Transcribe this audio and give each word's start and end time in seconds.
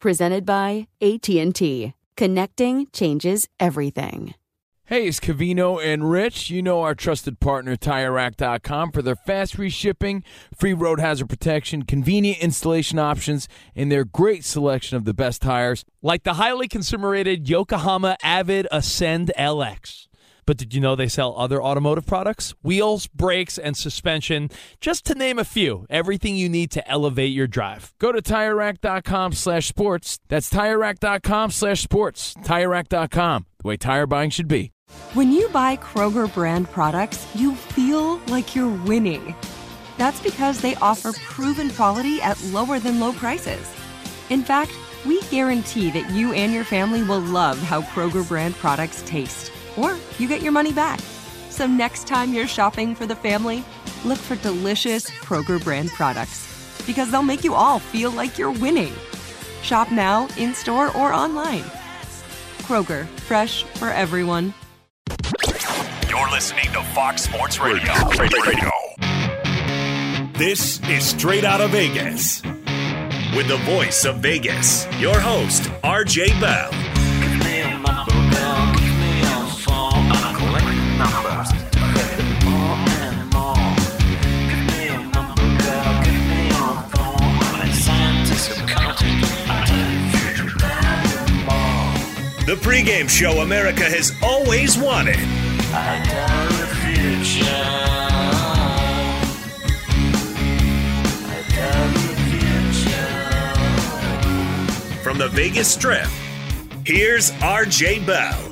Presented 0.00 0.46
by 0.46 0.86
AT&T. 1.02 1.92
Connecting 2.16 2.86
changes 2.92 3.48
everything. 3.58 4.34
Hey, 4.84 5.06
it's 5.06 5.20
Covino 5.20 5.84
and 5.84 6.10
Rich. 6.10 6.48
You 6.48 6.62
know 6.62 6.80
our 6.80 6.94
trusted 6.94 7.40
partner, 7.40 7.76
TireRack.com, 7.76 8.92
for 8.92 9.02
their 9.02 9.16
fast 9.16 9.56
free 9.56 9.68
shipping, 9.68 10.24
free 10.56 10.72
road 10.72 10.98
hazard 10.98 11.28
protection, 11.28 11.82
convenient 11.82 12.38
installation 12.38 12.98
options, 12.98 13.48
and 13.76 13.92
their 13.92 14.04
great 14.06 14.44
selection 14.44 14.96
of 14.96 15.04
the 15.04 15.12
best 15.12 15.42
tires, 15.42 15.84
like 16.00 16.22
the 16.22 16.34
highly 16.34 16.68
consumer 16.68 17.10
rated 17.10 17.48
Yokohama 17.48 18.16
Avid 18.22 18.66
Ascend 18.72 19.30
LX. 19.38 20.07
But 20.48 20.56
did 20.56 20.72
you 20.72 20.80
know 20.80 20.96
they 20.96 21.08
sell 21.08 21.34
other 21.36 21.62
automotive 21.62 22.06
products? 22.06 22.54
Wheels, 22.62 23.06
brakes, 23.06 23.58
and 23.58 23.76
suspension, 23.76 24.48
just 24.80 25.04
to 25.04 25.14
name 25.14 25.38
a 25.38 25.44
few. 25.44 25.84
Everything 25.90 26.36
you 26.36 26.48
need 26.48 26.70
to 26.70 26.88
elevate 26.88 27.32
your 27.32 27.46
drive. 27.46 27.92
Go 27.98 28.12
to 28.12 28.22
TireRack.com 28.22 29.34
slash 29.34 29.68
sports. 29.68 30.18
That's 30.28 30.48
TireRack.com 30.48 31.50
slash 31.50 31.82
sports. 31.82 32.32
TireRack.com, 32.44 33.44
the 33.62 33.68
way 33.68 33.76
tire 33.76 34.06
buying 34.06 34.30
should 34.30 34.48
be. 34.48 34.72
When 35.12 35.32
you 35.32 35.50
buy 35.50 35.76
Kroger 35.76 36.32
brand 36.32 36.70
products, 36.70 37.26
you 37.34 37.54
feel 37.54 38.16
like 38.28 38.56
you're 38.56 38.74
winning. 38.86 39.36
That's 39.98 40.22
because 40.22 40.62
they 40.62 40.76
offer 40.76 41.12
proven 41.12 41.68
quality 41.68 42.22
at 42.22 42.42
lower 42.44 42.78
than 42.78 43.00
low 43.00 43.12
prices. 43.12 43.70
In 44.30 44.42
fact, 44.42 44.72
we 45.04 45.20
guarantee 45.24 45.90
that 45.90 46.08
you 46.12 46.32
and 46.32 46.54
your 46.54 46.64
family 46.64 47.02
will 47.02 47.20
love 47.20 47.58
how 47.58 47.82
Kroger 47.82 48.26
brand 48.26 48.54
products 48.54 49.02
taste 49.04 49.52
or 49.78 49.96
you 50.18 50.28
get 50.28 50.42
your 50.42 50.52
money 50.52 50.72
back. 50.72 51.00
So 51.50 51.66
next 51.66 52.06
time 52.06 52.32
you're 52.32 52.46
shopping 52.46 52.94
for 52.94 53.06
the 53.06 53.16
family, 53.16 53.64
look 54.04 54.18
for 54.18 54.36
delicious 54.36 55.08
Kroger 55.10 55.62
brand 55.62 55.90
products 55.90 56.46
because 56.86 57.10
they'll 57.10 57.22
make 57.22 57.44
you 57.44 57.54
all 57.54 57.78
feel 57.78 58.10
like 58.10 58.38
you're 58.38 58.52
winning. 58.52 58.92
Shop 59.62 59.90
now, 59.90 60.28
in 60.36 60.54
store, 60.54 60.96
or 60.96 61.12
online. 61.12 61.64
Kroger, 62.62 63.06
fresh 63.26 63.64
for 63.64 63.88
everyone. 63.88 64.54
You're 66.08 66.30
listening 66.30 66.66
to 66.72 66.82
Fox 66.94 67.22
Sports 67.22 67.60
Radio. 67.60 67.92
Radio. 68.18 68.70
This 70.38 70.80
is 70.88 71.04
Straight 71.04 71.44
Out 71.44 71.60
of 71.60 71.70
Vegas. 71.70 72.42
With 73.36 73.48
the 73.48 73.60
voice 73.64 74.04
of 74.04 74.18
Vegas, 74.18 74.86
your 74.98 75.18
host, 75.18 75.64
RJ 75.82 76.40
Bell. 76.40 77.07
The 92.48 92.54
pregame 92.54 93.10
show 93.10 93.42
America 93.42 93.84
has 93.84 94.16
always 94.22 94.78
wanted. 94.78 95.18
From 105.02 105.18
the 105.18 105.28
Vegas 105.28 105.68
Strip, 105.68 106.08
here's 106.86 107.32
RJ 107.32 108.06
Bell. 108.06 108.47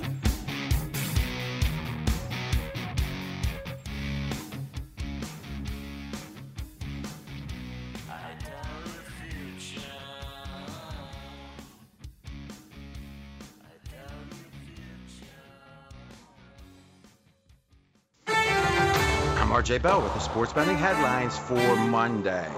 RJ 19.66 19.82
Bell 19.82 20.00
with 20.00 20.14
the 20.14 20.20
sports 20.20 20.52
betting 20.52 20.78
headlines 20.78 21.36
for 21.36 21.74
Monday. 21.74 22.48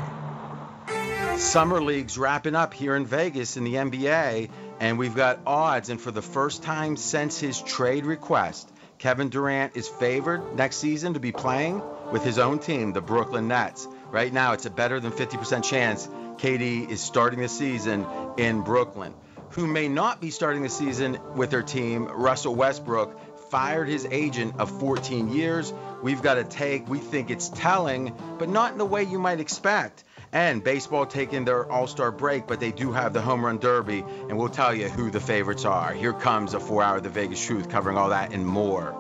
Summer 1.39 1.81
League's 1.81 2.19
wrapping 2.19 2.55
up 2.55 2.75
here 2.75 2.95
in 2.97 3.07
Vegas 3.07 3.57
in 3.57 3.65
the 3.65 3.77
NBA, 3.77 4.51
and 4.79 4.99
we've 4.99 5.15
got 5.15 5.41
odds. 5.47 5.89
And 5.89 5.99
for 5.99 6.11
the 6.11 6.21
first 6.21 6.63
time 6.63 6.99
since 6.99 7.41
his 7.41 7.63
trade 7.63 8.05
request, 8.05 8.71
Kevin 8.99 9.31
Durant 9.31 9.75
is 9.75 9.89
favored 9.89 10.55
next 10.55 10.77
season 10.77 11.15
to 11.15 11.21
be 11.21 11.33
playing 11.33 11.81
with 12.13 12.25
his 12.25 12.39
own 12.39 12.59
team, 12.59 12.93
the 12.93 13.01
Brooklyn 13.01 13.49
Nets. 13.49 13.89
Right 14.11 14.31
now, 14.31 14.53
it's 14.53 14.67
a 14.67 14.71
better 14.71 15.01
than 15.01 15.13
50% 15.13 15.65
chance 15.65 16.07
KD 16.37 16.91
is 16.91 17.01
starting 17.01 17.41
the 17.41 17.49
season 17.49 18.07
in 18.37 18.61
Brooklyn. 18.61 19.15
Who 19.53 19.67
may 19.67 19.89
not 19.89 20.21
be 20.21 20.31
starting 20.31 20.61
the 20.61 20.69
season 20.69 21.19
with 21.35 21.51
their 21.51 21.63
team, 21.63 22.05
Russell 22.05 22.55
Westbrook, 22.55 23.38
fired 23.51 23.89
his 23.89 24.07
agent 24.11 24.55
of 24.59 24.71
14 24.79 25.33
years. 25.33 25.73
We've 26.03 26.23
got 26.23 26.39
a 26.39 26.45
take. 26.45 26.89
We 26.89 26.99
think 26.99 27.31
it's 27.31 27.49
telling, 27.49 28.15
but 28.39 28.49
not 28.49 28.73
in 28.73 28.79
the 28.79 28.85
way 28.85 29.03
you 29.03 29.19
might 29.19 29.41
expect. 29.41 30.05
And 30.33 30.63
baseball 30.63 31.07
taking 31.07 31.45
their 31.45 31.71
all 31.71 31.87
star 31.87 32.13
break, 32.13 32.47
but 32.47 32.61
they 32.61 32.71
do 32.71 32.93
have 32.93 33.13
the 33.13 33.21
home 33.21 33.45
run 33.45 33.59
derby, 33.59 34.05
and 34.29 34.37
we'll 34.37 34.51
tell 34.51 34.75
you 34.75 34.89
who 34.89 35.11
the 35.11 35.21
favorites 35.21 35.65
are. 35.65 35.93
Here 35.93 36.13
comes 36.13 36.55
a 36.55 36.61
four 36.61 36.83
hour 36.83 37.01
The 37.01 37.09
Vegas 37.09 37.45
Truth 37.45 37.71
covering 37.71 37.97
all 37.97 38.11
that 38.11 38.33
and 38.33 38.47
more. 38.47 38.95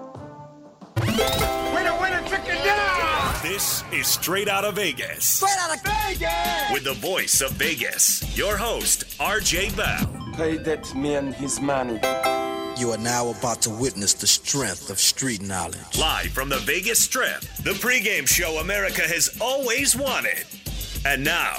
Winner, 0.97 2.01
winner, 2.01 2.23
chicken 2.29 2.57
dinner! 2.63 3.33
This 3.43 3.85
is 3.93 4.07
Straight 4.07 4.49
Out 4.49 4.65
of 4.65 4.77
Vegas. 4.77 5.25
Straight 5.25 5.59
out 5.59 5.77
of 5.77 5.83
Vegas! 5.83 6.73
With 6.73 6.85
the 6.85 6.95
voice 6.95 7.43
of 7.43 7.53
Vegas, 7.53 8.37
your 8.37 8.57
host, 8.57 9.05
RJ 9.19 9.77
Bell. 9.77 10.33
Pay 10.35 10.57
that 10.59 10.95
man 10.95 11.33
his 11.33 11.61
money. 11.61 12.01
You 12.79 12.93
are 12.93 12.99
now 12.99 13.31
about 13.31 13.61
to 13.63 13.71
witness 13.71 14.15
the 14.15 14.29
strength 14.29 14.89
of 14.89 15.01
street 15.01 15.43
knowledge. 15.43 15.99
Live 15.99 16.31
from 16.31 16.49
the 16.49 16.59
Vegas 16.59 17.01
Strip, 17.01 17.41
the 17.65 17.73
pregame 17.73 18.25
show 18.25 18.59
America 18.59 19.01
has 19.01 19.37
always 19.41 19.97
wanted. 19.97 20.45
And 21.05 21.25
now, 21.25 21.57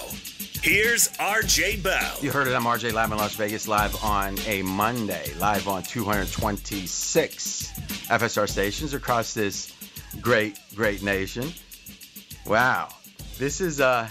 here's 0.64 1.10
RJ 1.18 1.84
Bell. 1.84 2.16
You 2.22 2.32
heard 2.32 2.48
it. 2.48 2.54
I'm 2.54 2.64
RJ 2.64 2.94
live 2.94 3.12
in 3.12 3.18
Las 3.18 3.36
Vegas, 3.36 3.68
live 3.68 4.02
on 4.02 4.38
a 4.48 4.62
Monday, 4.62 5.34
live 5.40 5.68
on 5.68 5.84
226 5.84 7.68
FSR 8.08 8.48
stations 8.48 8.94
across 8.94 9.34
this 9.34 9.74
great, 10.22 10.58
great 10.74 11.04
nation. 11.04 11.52
Wow. 12.46 12.88
This 13.38 13.60
is 13.60 13.82
uh, 13.82 14.08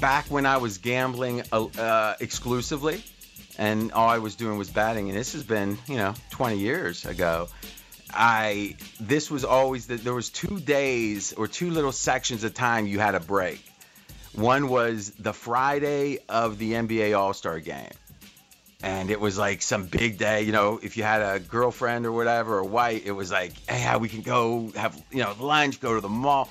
back 0.00 0.24
when 0.26 0.44
I 0.44 0.56
was 0.56 0.78
gambling 0.78 1.44
uh, 1.52 1.66
uh, 1.78 2.16
exclusively, 2.18 3.04
and 3.58 3.92
all 3.92 4.08
I 4.08 4.18
was 4.18 4.34
doing 4.34 4.58
was 4.58 4.70
batting. 4.70 5.08
And 5.08 5.18
this 5.18 5.32
has 5.34 5.42
been, 5.42 5.78
you 5.86 5.96
know, 5.96 6.14
20 6.30 6.58
years 6.58 7.04
ago. 7.04 7.48
I 8.14 8.76
this 9.00 9.30
was 9.30 9.44
always 9.44 9.86
that 9.86 10.04
there 10.04 10.12
was 10.12 10.28
two 10.28 10.60
days 10.60 11.32
or 11.32 11.48
two 11.48 11.70
little 11.70 11.92
sections 11.92 12.44
of 12.44 12.52
time 12.52 12.86
you 12.86 12.98
had 12.98 13.14
a 13.14 13.20
break. 13.20 13.64
One 14.34 14.68
was 14.68 15.10
the 15.18 15.32
Friday 15.32 16.18
of 16.28 16.58
the 16.58 16.72
NBA 16.72 17.16
All-Star 17.18 17.60
game. 17.60 17.90
And 18.82 19.10
it 19.10 19.20
was 19.20 19.38
like 19.38 19.62
some 19.62 19.86
big 19.86 20.18
day, 20.18 20.42
you 20.42 20.52
know, 20.52 20.80
if 20.82 20.96
you 20.96 21.04
had 21.04 21.22
a 21.22 21.38
girlfriend 21.38 22.04
or 22.04 22.12
whatever 22.12 22.58
or 22.58 22.64
white, 22.64 23.06
it 23.06 23.12
was 23.12 23.30
like, 23.30 23.52
hey, 23.68 23.96
we 23.96 24.08
can 24.08 24.22
go 24.22 24.72
have, 24.74 25.00
you 25.12 25.22
know, 25.22 25.34
lunch, 25.38 25.80
go 25.80 25.94
to 25.94 26.00
the 26.00 26.08
mall. 26.08 26.48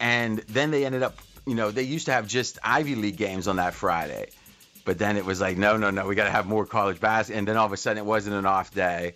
And 0.00 0.38
then 0.48 0.70
they 0.70 0.86
ended 0.86 1.02
up, 1.02 1.18
you 1.46 1.54
know, 1.54 1.70
they 1.70 1.82
used 1.82 2.06
to 2.06 2.12
have 2.12 2.26
just 2.26 2.58
Ivy 2.62 2.94
League 2.94 3.16
games 3.16 3.48
on 3.48 3.56
that 3.56 3.74
Friday. 3.74 4.30
But 4.88 4.96
then 4.96 5.18
it 5.18 5.26
was 5.26 5.38
like, 5.38 5.58
no, 5.58 5.76
no, 5.76 5.90
no, 5.90 6.06
we 6.06 6.14
got 6.14 6.24
to 6.24 6.30
have 6.30 6.46
more 6.46 6.64
college 6.64 6.98
basketball. 6.98 7.40
And 7.40 7.46
then 7.46 7.58
all 7.58 7.66
of 7.66 7.74
a 7.74 7.76
sudden, 7.76 7.98
it 7.98 8.06
wasn't 8.06 8.36
an 8.36 8.46
off 8.46 8.72
day. 8.72 9.12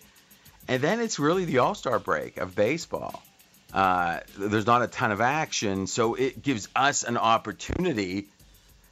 And 0.67 0.83
then 0.83 0.99
it's 0.99 1.17
really 1.17 1.45
the 1.45 1.57
All 1.57 1.73
Star 1.73 1.97
break 1.97 2.37
of 2.37 2.53
baseball. 2.53 3.23
Uh, 3.73 4.19
there's 4.37 4.67
not 4.67 4.83
a 4.83 4.87
ton 4.87 5.11
of 5.11 5.19
action, 5.19 5.87
so 5.87 6.13
it 6.13 6.43
gives 6.43 6.69
us 6.75 7.01
an 7.01 7.17
opportunity 7.17 8.27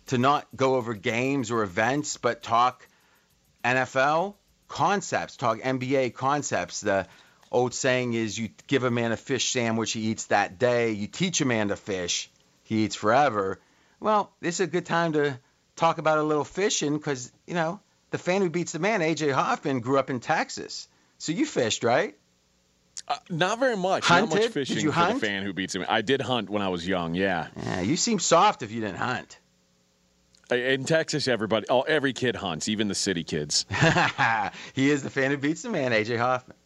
to 0.07 0.17
not 0.17 0.47
go 0.55 0.73
over 0.73 0.95
games 0.95 1.51
or 1.51 1.61
events, 1.61 2.17
but 2.17 2.41
talk 2.41 2.87
NFL 3.63 4.33
concepts, 4.67 5.37
talk 5.37 5.59
NBA 5.59 6.15
concepts. 6.15 6.81
The 6.81 7.05
old 7.51 7.75
saying 7.75 8.15
is 8.15 8.39
you 8.39 8.49
give 8.65 8.85
a 8.85 8.89
man 8.89 9.11
a 9.11 9.17
fish 9.17 9.51
sandwich, 9.51 9.91
he 9.91 9.99
eats 9.99 10.25
that 10.25 10.57
day. 10.57 10.93
You 10.93 11.05
teach 11.05 11.41
a 11.41 11.45
man 11.45 11.67
to 11.67 11.75
fish, 11.75 12.31
he 12.63 12.85
eats 12.85 12.95
forever. 12.95 13.59
Well, 13.99 14.31
this 14.41 14.55
is 14.55 14.61
a 14.61 14.67
good 14.71 14.87
time 14.87 15.13
to 15.13 15.37
talk 15.75 15.97
about 15.97 16.17
a 16.17 16.23
little 16.23 16.43
fishing 16.43 16.97
because, 16.97 17.31
you 17.45 17.53
know, 17.53 17.79
the 18.11 18.17
fan 18.17 18.41
who 18.41 18.49
beats 18.49 18.73
the 18.73 18.79
man, 18.79 19.01
AJ 19.01 19.33
Hoffman, 19.33 19.79
grew 19.79 19.97
up 19.97 20.09
in 20.09 20.19
Texas. 20.19 20.87
So 21.17 21.31
you 21.31 21.45
fished, 21.45 21.83
right? 21.83 22.15
Uh, 23.07 23.15
not 23.29 23.59
very 23.59 23.77
much. 23.77 24.05
Hunted? 24.05 24.35
Not 24.35 24.41
much 24.41 24.51
fishing 24.51 24.75
Did 24.75 24.83
you 24.83 24.91
for 24.91 25.13
the 25.13 25.19
fan 25.19 25.43
who 25.43 25.53
beats 25.53 25.75
him. 25.75 25.85
I 25.87 26.01
did 26.01 26.21
hunt 26.21 26.49
when 26.49 26.61
I 26.61 26.69
was 26.69 26.87
young. 26.87 27.15
Yeah. 27.15 27.47
Yeah, 27.55 27.81
you 27.81 27.95
seem 27.97 28.19
soft 28.19 28.63
if 28.63 28.71
you 28.71 28.81
didn't 28.81 28.97
hunt. 28.97 29.39
In 30.51 30.83
Texas, 30.83 31.29
everybody, 31.29 31.65
oh, 31.69 31.81
every 31.81 32.11
kid 32.11 32.35
hunts, 32.35 32.67
even 32.67 32.89
the 32.89 32.95
city 32.95 33.23
kids. 33.23 33.65
he 34.73 34.89
is 34.89 35.01
the 35.01 35.09
fan 35.09 35.31
who 35.31 35.37
beats 35.37 35.61
the 35.61 35.69
man, 35.69 35.91
AJ 35.93 36.17
Hoffman. 36.17 36.57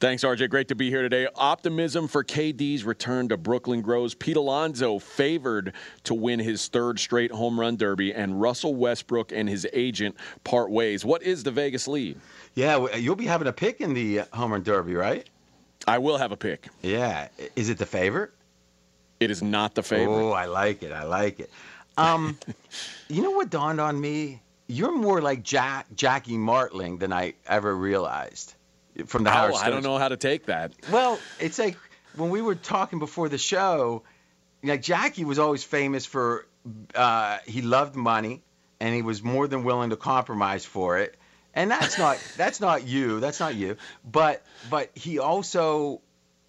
Thanks, 0.00 0.24
RJ. 0.24 0.50
Great 0.50 0.68
to 0.68 0.74
be 0.74 0.90
here 0.90 1.02
today. 1.02 1.28
Optimism 1.34 2.08
for 2.08 2.24
KD's 2.24 2.84
return 2.84 3.28
to 3.28 3.36
Brooklyn 3.36 3.80
grows. 3.82 4.14
Pete 4.14 4.36
Alonso 4.36 4.98
favored 4.98 5.72
to 6.04 6.14
win 6.14 6.38
his 6.38 6.68
third 6.68 6.98
straight 6.98 7.32
home 7.32 7.58
run 7.58 7.76
derby, 7.76 8.12
and 8.12 8.40
Russell 8.40 8.74
Westbrook 8.74 9.32
and 9.32 9.48
his 9.48 9.66
agent 9.72 10.16
part 10.44 10.70
ways. 10.70 11.04
What 11.04 11.22
is 11.22 11.42
the 11.42 11.50
Vegas 11.50 11.88
lead? 11.88 12.18
Yeah, 12.54 12.94
you'll 12.96 13.16
be 13.16 13.26
having 13.26 13.48
a 13.48 13.52
pick 13.52 13.80
in 13.80 13.94
the 13.94 14.20
uh, 14.20 14.24
home 14.32 14.52
run 14.52 14.62
derby, 14.62 14.94
right? 14.94 15.28
I 15.86 15.98
will 15.98 16.18
have 16.18 16.32
a 16.32 16.36
pick. 16.36 16.68
Yeah. 16.82 17.28
Is 17.56 17.68
it 17.68 17.78
the 17.78 17.86
favorite? 17.86 18.30
It 19.20 19.30
is 19.30 19.42
not 19.42 19.74
the 19.74 19.82
favorite. 19.82 20.14
Oh, 20.14 20.32
I 20.32 20.46
like 20.46 20.82
it. 20.82 20.92
I 20.92 21.04
like 21.04 21.40
it. 21.40 21.50
Um, 21.96 22.38
you 23.08 23.22
know 23.22 23.30
what 23.30 23.50
dawned 23.50 23.80
on 23.80 24.00
me? 24.00 24.40
You're 24.66 24.96
more 24.96 25.20
like 25.20 25.42
Jack 25.42 25.86
Jackie 25.94 26.38
Martling 26.38 26.98
than 26.98 27.12
I 27.12 27.34
ever 27.46 27.76
realized 27.76 28.54
from 29.06 29.24
the 29.24 29.30
Oh, 29.30 29.32
Howard 29.32 29.54
I 29.56 29.70
don't 29.70 29.82
know 29.82 29.98
how 29.98 30.08
to 30.08 30.16
take 30.16 30.46
that. 30.46 30.72
Well, 30.90 31.18
it's 31.40 31.58
like 31.58 31.76
when 32.16 32.30
we 32.30 32.42
were 32.42 32.54
talking 32.54 32.98
before 32.98 33.28
the 33.28 33.38
show, 33.38 34.02
like 34.62 34.82
Jackie 34.82 35.24
was 35.24 35.38
always 35.38 35.64
famous 35.64 36.06
for 36.06 36.46
uh, 36.94 37.38
he 37.46 37.62
loved 37.62 37.96
money 37.96 38.42
and 38.80 38.94
he 38.94 39.02
was 39.02 39.22
more 39.22 39.46
than 39.48 39.64
willing 39.64 39.90
to 39.90 39.96
compromise 39.96 40.64
for 40.64 40.98
it. 40.98 41.16
And 41.54 41.70
that's 41.70 41.98
not 41.98 42.18
that's 42.36 42.60
not 42.60 42.86
you. 42.86 43.20
That's 43.20 43.40
not 43.40 43.54
you. 43.54 43.76
But 44.04 44.42
but 44.70 44.90
he 44.94 45.18
also 45.18 46.00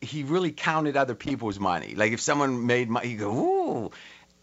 he 0.01 0.23
really 0.23 0.51
counted 0.51 0.97
other 0.97 1.15
people's 1.15 1.59
money. 1.59 1.95
Like 1.95 2.11
if 2.11 2.21
someone 2.21 2.65
made 2.65 2.89
money, 2.89 3.09
he 3.09 3.15
go 3.15 3.31
ooh. 3.31 3.91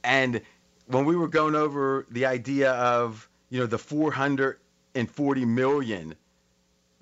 And 0.02 0.41
when 0.87 1.05
we 1.05 1.17
were 1.17 1.29
going 1.29 1.55
over 1.55 2.06
the 2.11 2.26
idea 2.26 2.73
of 2.73 3.29
you 3.50 3.61
know 3.61 3.67
the 3.67 3.79
440 3.79 5.44
million 5.44 6.14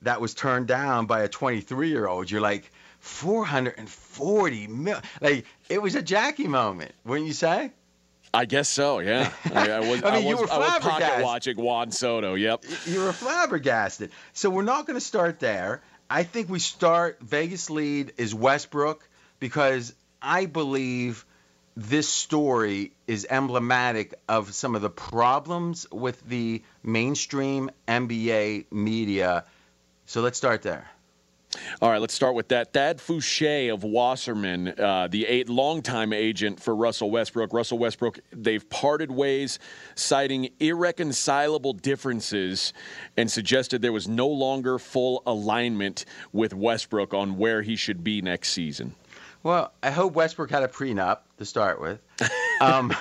that 0.02 0.20
was 0.20 0.34
turned 0.34 0.68
down 0.68 1.06
by 1.06 1.22
a 1.22 1.28
23 1.28 1.88
year 1.88 2.06
old, 2.06 2.30
you're 2.30 2.40
like 2.40 2.70
440 3.00 4.66
mil. 4.66 5.00
Like 5.20 5.44
it 5.68 5.80
was 5.80 5.94
a 5.94 6.02
Jackie 6.02 6.48
moment, 6.48 6.92
wouldn't 7.04 7.26
you 7.26 7.32
say? 7.32 7.72
I 8.32 8.44
guess 8.44 8.68
so. 8.68 8.98
Yeah, 8.98 9.32
I, 9.54 9.70
I 9.70 9.80
was. 9.80 10.02
I 10.04 10.16
mean, 10.16 10.26
you 10.26 10.36
was, 10.36 10.48
were 10.48 10.52
I 10.52 10.58
was 10.58 10.78
pocket 10.80 11.22
watching 11.22 11.56
Juan 11.56 11.90
Soto. 11.90 12.34
Yep. 12.34 12.64
You 12.86 13.00
were 13.00 13.12
flabbergasted. 13.12 14.10
So 14.32 14.50
we're 14.50 14.62
not 14.62 14.86
going 14.86 14.98
to 14.98 15.04
start 15.04 15.40
there. 15.40 15.82
I 16.10 16.22
think 16.22 16.48
we 16.48 16.58
start 16.58 17.18
Vegas 17.20 17.70
lead 17.70 18.12
is 18.16 18.34
Westbrook 18.34 19.06
because 19.40 19.94
I 20.22 20.46
believe 20.46 21.24
this 21.76 22.08
story 22.08 22.92
is 23.06 23.26
emblematic 23.30 24.14
of 24.28 24.52
some 24.52 24.74
of 24.74 24.82
the 24.82 24.90
problems 24.90 25.86
with 25.92 26.20
the 26.28 26.62
mainstream 26.82 27.70
NBA 27.86 28.72
media. 28.72 29.44
So 30.08 30.22
let's 30.22 30.38
start 30.38 30.62
there. 30.62 30.90
All 31.82 31.90
right, 31.90 32.00
let's 32.00 32.14
start 32.14 32.34
with 32.34 32.48
that. 32.48 32.72
Thad 32.72 32.96
Foucher 32.96 33.70
of 33.74 33.84
Wasserman, 33.84 34.68
uh, 34.80 35.08
the 35.08 35.26
eight, 35.26 35.50
longtime 35.50 36.14
agent 36.14 36.60
for 36.60 36.74
Russell 36.74 37.10
Westbrook. 37.10 37.52
Russell 37.52 37.76
Westbrook, 37.76 38.18
they've 38.32 38.66
parted 38.70 39.10
ways, 39.10 39.58
citing 39.96 40.48
irreconcilable 40.60 41.74
differences, 41.74 42.72
and 43.18 43.30
suggested 43.30 43.82
there 43.82 43.92
was 43.92 44.08
no 44.08 44.28
longer 44.28 44.78
full 44.78 45.22
alignment 45.26 46.06
with 46.32 46.54
Westbrook 46.54 47.12
on 47.12 47.36
where 47.36 47.60
he 47.60 47.76
should 47.76 48.02
be 48.02 48.22
next 48.22 48.54
season. 48.54 48.94
Well, 49.42 49.74
I 49.82 49.90
hope 49.90 50.14
Westbrook 50.14 50.50
had 50.50 50.62
a 50.62 50.68
prenup 50.68 51.18
to 51.36 51.44
start 51.44 51.82
with. 51.82 52.00
Um, 52.60 52.92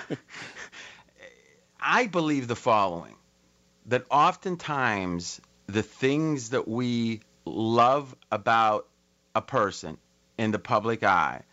I 1.82 2.06
believe 2.06 2.48
the 2.48 2.56
following 2.56 3.16
that 3.88 4.04
oftentimes 4.12 5.42
the 5.68 5.84
things 5.84 6.50
that 6.50 6.68
we 6.68 7.22
love 7.46 8.16
about 8.32 8.88
a 9.36 9.42
person 9.42 9.98
in 10.38 10.52
the 10.52 10.60
public 10.60 11.04
eye, 11.04 11.44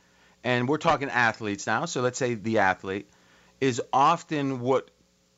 and 0.43 0.69
we're 0.69 0.79
talking 0.79 1.11
athletes 1.11 1.67
now, 1.67 1.85
so 1.85 2.01
let's 2.01 2.19
say 2.19 2.35
the 2.35 2.59
athlete, 2.59 3.09
is 3.61 3.81
often 3.93 4.61
what 4.61 4.91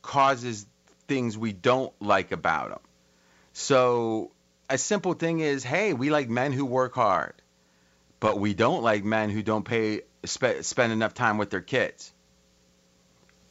causes 0.03 0.67
things 1.09 1.37
we 1.37 1.53
don't 1.53 1.93
like 2.01 2.33
about 2.33 2.71
them. 2.71 2.81
So 3.53 4.33
a 4.69 4.79
simple 4.79 5.15
thing 5.15 5.41
is, 5.41 5.65
hey, 5.65 5.93
we 5.93 6.11
like 6.11 6.29
men 6.29 6.53
who 6.53 6.65
work 6.65 6.95
hard, 6.95 7.35
but 8.21 8.39
we 8.39 8.55
don't 8.55 8.83
like 8.83 9.05
men 9.05 9.31
who 9.31 9.43
don't 9.43 9.65
pay 9.65 10.03
spe- 10.25 10.63
spend 10.63 10.93
enough 10.93 11.15
time 11.15 11.39
with 11.39 11.51
their 11.51 11.61
kids. 11.61 12.13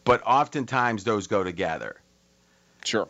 But 0.04 0.22
oftentimes 0.26 1.04
those 1.04 1.28
go 1.28 1.44
together. 1.44 2.00
Sure. 2.84 3.08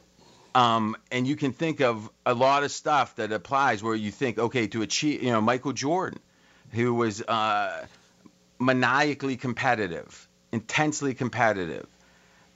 Um, 0.56 0.96
and 1.12 1.28
you 1.28 1.36
can 1.36 1.52
think 1.52 1.82
of 1.82 2.10
a 2.26 2.34
lot 2.34 2.64
of 2.64 2.72
stuff 2.72 3.18
that 3.18 3.34
applies 3.34 3.84
where 3.84 3.94
you 3.94 4.10
think, 4.10 4.40
okay, 4.40 4.68
to 4.68 4.82
achieve, 4.84 5.22
you 5.22 5.32
know, 5.32 5.42
Michael 5.42 5.74
Jordan, 5.74 6.20
who 6.72 6.94
was 6.94 7.22
uh, 7.22 7.86
maniacally 8.58 9.36
competitive, 9.36 10.28
intensely 10.54 11.14
competitive, 11.14 11.88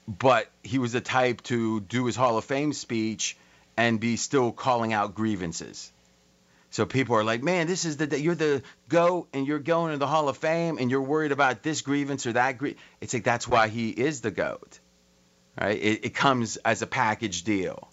but 0.08 0.50
he 0.64 0.80
was 0.80 0.94
the 0.94 1.02
type 1.02 1.44
to 1.44 1.82
do 1.82 2.06
his 2.06 2.16
Hall 2.16 2.38
of 2.38 2.46
Fame 2.46 2.72
speech 2.72 3.36
and 3.76 4.00
be 4.00 4.16
still 4.16 4.54
calling 4.54 4.94
out 4.94 5.14
grievances. 5.14 5.92
So 6.72 6.86
people 6.86 7.18
are 7.18 7.24
like, 7.26 7.44
man, 7.44 7.68
this 7.68 7.84
is 7.84 7.98
the 7.98 8.08
day 8.08 8.20
you're 8.20 8.36
the 8.36 8.62
go 8.88 9.28
and 9.34 9.46
you're 9.46 9.60
going 9.60 9.92
to 9.92 9.98
the 9.98 10.08
Hall 10.08 10.30
of 10.30 10.38
Fame 10.38 10.78
and 10.78 10.90
you're 10.90 11.02
worried 11.02 11.34
about 11.34 11.64
this 11.64 11.82
grievance 11.82 12.26
or 12.26 12.34
that 12.34 12.58
grievance. 12.58 12.82
It's 13.02 13.14
like 13.14 13.26
that's 13.26 13.48
why 13.48 13.68
he 13.68 13.90
is 13.90 14.22
the 14.22 14.32
goat, 14.32 14.80
right? 15.60 15.78
It, 15.78 16.06
it 16.06 16.16
comes 16.16 16.58
as 16.58 16.82
a 16.82 16.88
package 16.88 17.44
deal. 17.44 17.90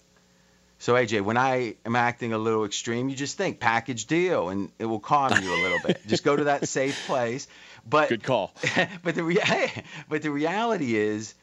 So 0.79 0.93
AJ, 0.93 1.21
when 1.21 1.37
I 1.37 1.75
am 1.85 1.95
acting 1.95 2.33
a 2.33 2.37
little 2.37 2.63
extreme, 2.63 3.09
you 3.09 3.15
just 3.15 3.37
think 3.37 3.59
package 3.59 4.05
deal, 4.05 4.49
and 4.49 4.71
it 4.77 4.85
will 4.85 4.99
calm 4.99 5.41
you 5.41 5.49
a 5.49 5.59
little 5.61 5.79
bit. 5.79 6.05
just 6.07 6.23
go 6.23 6.35
to 6.35 6.45
that 6.45 6.67
safe 6.67 6.95
place. 7.07 7.47
But 7.89 8.09
good 8.09 8.23
call. 8.23 8.53
but 9.03 9.15
the 9.15 9.23
rea- 9.23 9.83
but 10.07 10.21
the 10.21 10.29
reality 10.29 10.95
is, 10.95 11.33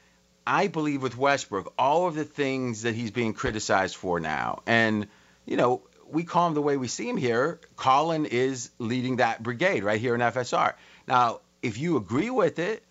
I 0.47 0.69
believe 0.69 1.03
with 1.03 1.17
Westbrook, 1.17 1.75
all 1.79 2.07
of 2.07 2.15
the 2.15 2.25
things 2.25 2.83
that 2.83 2.95
he's 2.95 3.11
being 3.11 3.35
criticized 3.35 3.97
for 3.97 4.21
now, 4.21 4.63
and 4.67 5.09
you 5.47 5.57
know, 5.57 5.83
we 6.09 6.23
call 6.23 6.47
him 6.47 6.55
the 6.55 6.63
way 6.63 6.77
we 6.77 6.87
see 6.87 7.09
him 7.09 7.17
here. 7.17 7.61
Colin 7.75 8.27
is 8.27 8.71
leading 8.79 9.17
that 9.17 9.43
brigade 9.43 9.83
right 9.83 10.01
here 10.01 10.15
in 10.15 10.21
FSR. 10.21 10.75
Now, 11.09 11.41
if 11.61 11.77
you 11.79 11.97
agree 11.97 12.31
with 12.31 12.61
it, 12.61 12.85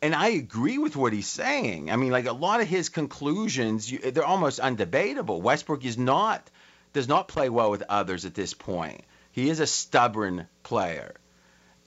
and 0.00 0.14
I 0.14 0.28
agree 0.28 0.78
with 0.78 0.96
what 0.96 1.12
he's 1.12 1.26
saying. 1.26 1.90
I 1.90 1.96
mean, 1.96 2.12
like 2.12 2.26
a 2.26 2.32
lot 2.32 2.60
of 2.60 2.68
his 2.68 2.88
conclusions, 2.88 3.90
you, 3.90 3.98
they're 3.98 4.24
almost 4.24 4.60
undebatable. 4.60 5.40
Westbrook 5.40 5.84
is 5.84 5.98
not 5.98 6.48
does 6.92 7.08
not 7.08 7.28
play 7.28 7.48
well 7.48 7.70
with 7.70 7.82
others 7.88 8.24
at 8.24 8.34
this 8.34 8.54
point. 8.54 9.02
He 9.32 9.50
is 9.50 9.60
a 9.60 9.66
stubborn 9.66 10.48
player. 10.62 11.14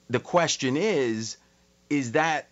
The 0.10 0.20
question 0.20 0.78
is, 0.78 1.38
is 1.90 2.14
that 2.14 2.48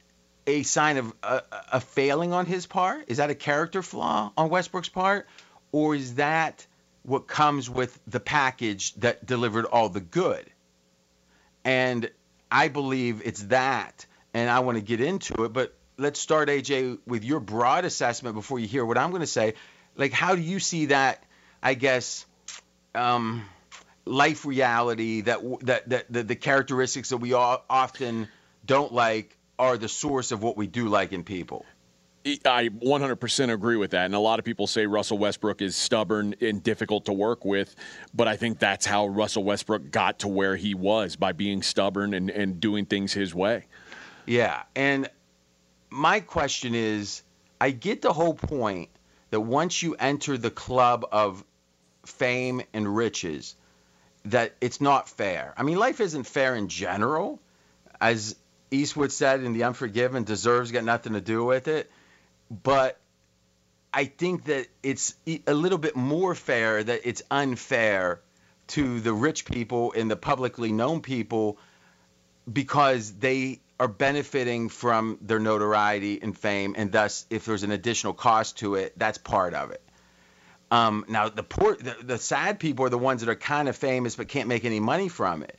a 0.48 0.64
sign 0.64 0.98
of 0.98 1.14
a, 1.22 1.44
a 1.74 1.80
failing 1.80 2.34
on 2.34 2.46
his 2.46 2.66
part? 2.66 3.06
Is 3.08 3.18
that 3.18 3.30
a 3.30 3.36
character 3.36 3.84
flaw 3.84 4.32
on 4.36 4.50
Westbrook's 4.50 4.90
part, 4.90 5.28
or 5.72 5.96
is 5.96 6.16
that 6.16 6.66
what 7.04 7.28
comes 7.28 7.70
with 7.70 7.98
the 8.08 8.20
package 8.20 8.94
that 8.96 9.26
delivered 9.26 9.66
all 9.66 9.90
the 9.90 10.02
good? 10.02 10.50
And 11.64 12.10
I 12.52 12.70
believe 12.70 13.22
it's 13.24 13.44
that 13.44 14.06
and 14.34 14.50
I 14.50 14.60
want 14.60 14.78
to 14.78 14.84
get 14.84 15.02
into 15.02 15.44
it. 15.44 15.54
But 15.54 15.74
let's 15.98 16.20
start, 16.20 16.50
AJ, 16.50 17.00
with 17.06 17.24
your 17.24 17.40
broad 17.40 17.86
assessment 17.86 18.36
before 18.36 18.60
you 18.60 18.68
hear 18.68 18.86
what 18.86 18.98
I'm 18.98 19.10
going 19.10 19.22
to 19.22 19.28
say. 19.28 19.56
Like, 19.96 20.14
how 20.14 20.36
do 20.36 20.42
you 20.42 20.60
see 20.60 20.88
that? 20.88 21.24
I 21.62 21.74
guess 21.74 22.26
um, 22.96 23.44
life 24.06 24.46
reality 24.46 25.22
that 25.22 25.40
that 25.62 25.90
that 25.90 26.06
the, 26.12 26.24
the 26.24 26.36
characteristics 26.36 27.10
that 27.10 27.18
we 27.18 27.34
all 27.34 27.64
often 27.70 28.28
don't 28.66 28.94
like 28.94 29.38
are 29.58 29.78
the 29.78 29.90
source 29.90 30.32
of 30.32 30.42
what 30.42 30.56
we 30.56 30.68
do 30.68 30.88
like 30.88 31.12
in 31.12 31.24
people. 31.24 31.66
I 32.26 32.70
100% 32.70 33.54
agree 33.54 33.78
with 33.78 33.92
that. 33.92 34.06
And 34.06 34.14
a 34.14 34.20
lot 34.20 34.40
of 34.40 34.46
people 34.46 34.68
say 34.68 34.86
Russell 34.86 35.18
Westbrook 35.18 35.62
is 35.62 35.76
stubborn 35.76 36.36
and 36.42 36.62
difficult 36.62 37.06
to 37.06 37.14
work 37.14 37.46
with. 37.46 37.76
But 38.14 38.28
I 38.28 38.36
think 38.36 38.60
that's 38.60 38.86
how 38.86 39.08
Russell 39.08 39.44
Westbrook 39.44 39.90
got 39.90 40.20
to 40.20 40.28
where 40.28 40.56
he 40.56 40.74
was 40.74 41.16
by 41.16 41.32
being 41.32 41.62
stubborn 41.62 42.14
and, 42.14 42.30
and 42.30 42.60
doing 42.60 42.86
things 42.86 43.14
his 43.14 43.34
way. 43.34 43.66
Yeah. 44.30 44.64
And 44.76 45.10
my 45.90 46.20
question 46.22 46.76
is 46.76 47.24
I 47.60 47.72
get 47.72 48.02
the 48.02 48.14
whole 48.14 48.34
point 48.34 48.90
that 49.32 49.42
once 49.42 49.82
you 49.82 49.96
enter 49.96 50.38
the 50.38 50.52
club 50.52 51.06
of 51.12 51.44
fame 52.06 52.62
and 52.74 52.96
riches, 52.96 53.56
that 54.26 54.56
it's 54.62 54.82
not 54.82 55.10
fair. 55.10 55.54
I 55.58 55.64
mean, 55.64 55.78
life 55.78 56.00
isn't 56.00 56.24
fair 56.24 56.56
in 56.56 56.68
general. 56.68 57.40
As 58.00 58.36
Eastwood 58.72 59.12
said 59.12 59.44
in 59.44 59.54
The 59.54 59.64
Unforgiven, 59.64 60.24
deserves 60.24 60.72
got 60.72 60.84
nothing 60.84 61.14
to 61.14 61.22
do 61.22 61.44
with 61.44 61.68
it 61.68 61.92
but 62.50 63.00
I 63.94 64.06
think 64.06 64.46
that 64.46 64.68
it's 64.84 65.16
a 65.26 65.54
little 65.54 65.78
bit 65.78 65.96
more 65.96 66.36
fair 66.36 66.84
that 66.84 67.02
it's 67.04 67.22
unfair 67.30 68.22
to 68.68 69.00
the 69.00 69.14
rich 69.14 69.46
people 69.46 69.94
and 69.94 70.10
the 70.10 70.16
publicly 70.16 70.72
known 70.72 71.02
people 71.02 71.58
because 72.52 73.14
they 73.14 73.60
are 73.80 73.88
benefiting 73.88 74.70
from 74.70 75.18
their 75.22 75.40
notoriety 75.40 76.20
and 76.22 76.38
fame, 76.38 76.76
and 76.78 76.92
thus, 76.92 77.26
if 77.30 77.46
there's 77.46 77.64
an 77.64 77.72
additional 77.72 78.14
cost 78.14 78.58
to 78.58 78.76
it, 78.76 78.94
that's 78.98 79.18
part 79.18 79.54
of 79.54 79.72
it. 79.72 79.82
Um, 80.72 81.06
now, 81.08 81.30
the 81.30 81.44
poor, 81.44 81.76
the, 81.76 81.96
the, 82.04 82.18
sad 82.18 82.60
people 82.60 82.86
are 82.86 82.90
the 82.90 82.98
ones 82.98 83.22
that 83.22 83.30
are 83.30 83.36
kind 83.36 83.68
of 83.68 83.76
famous 83.76 84.16
but 84.16 84.28
can't 84.28 84.48
make 84.48 84.66
any 84.66 84.80
money 84.80 85.08
from 85.08 85.42
it. 85.42 85.58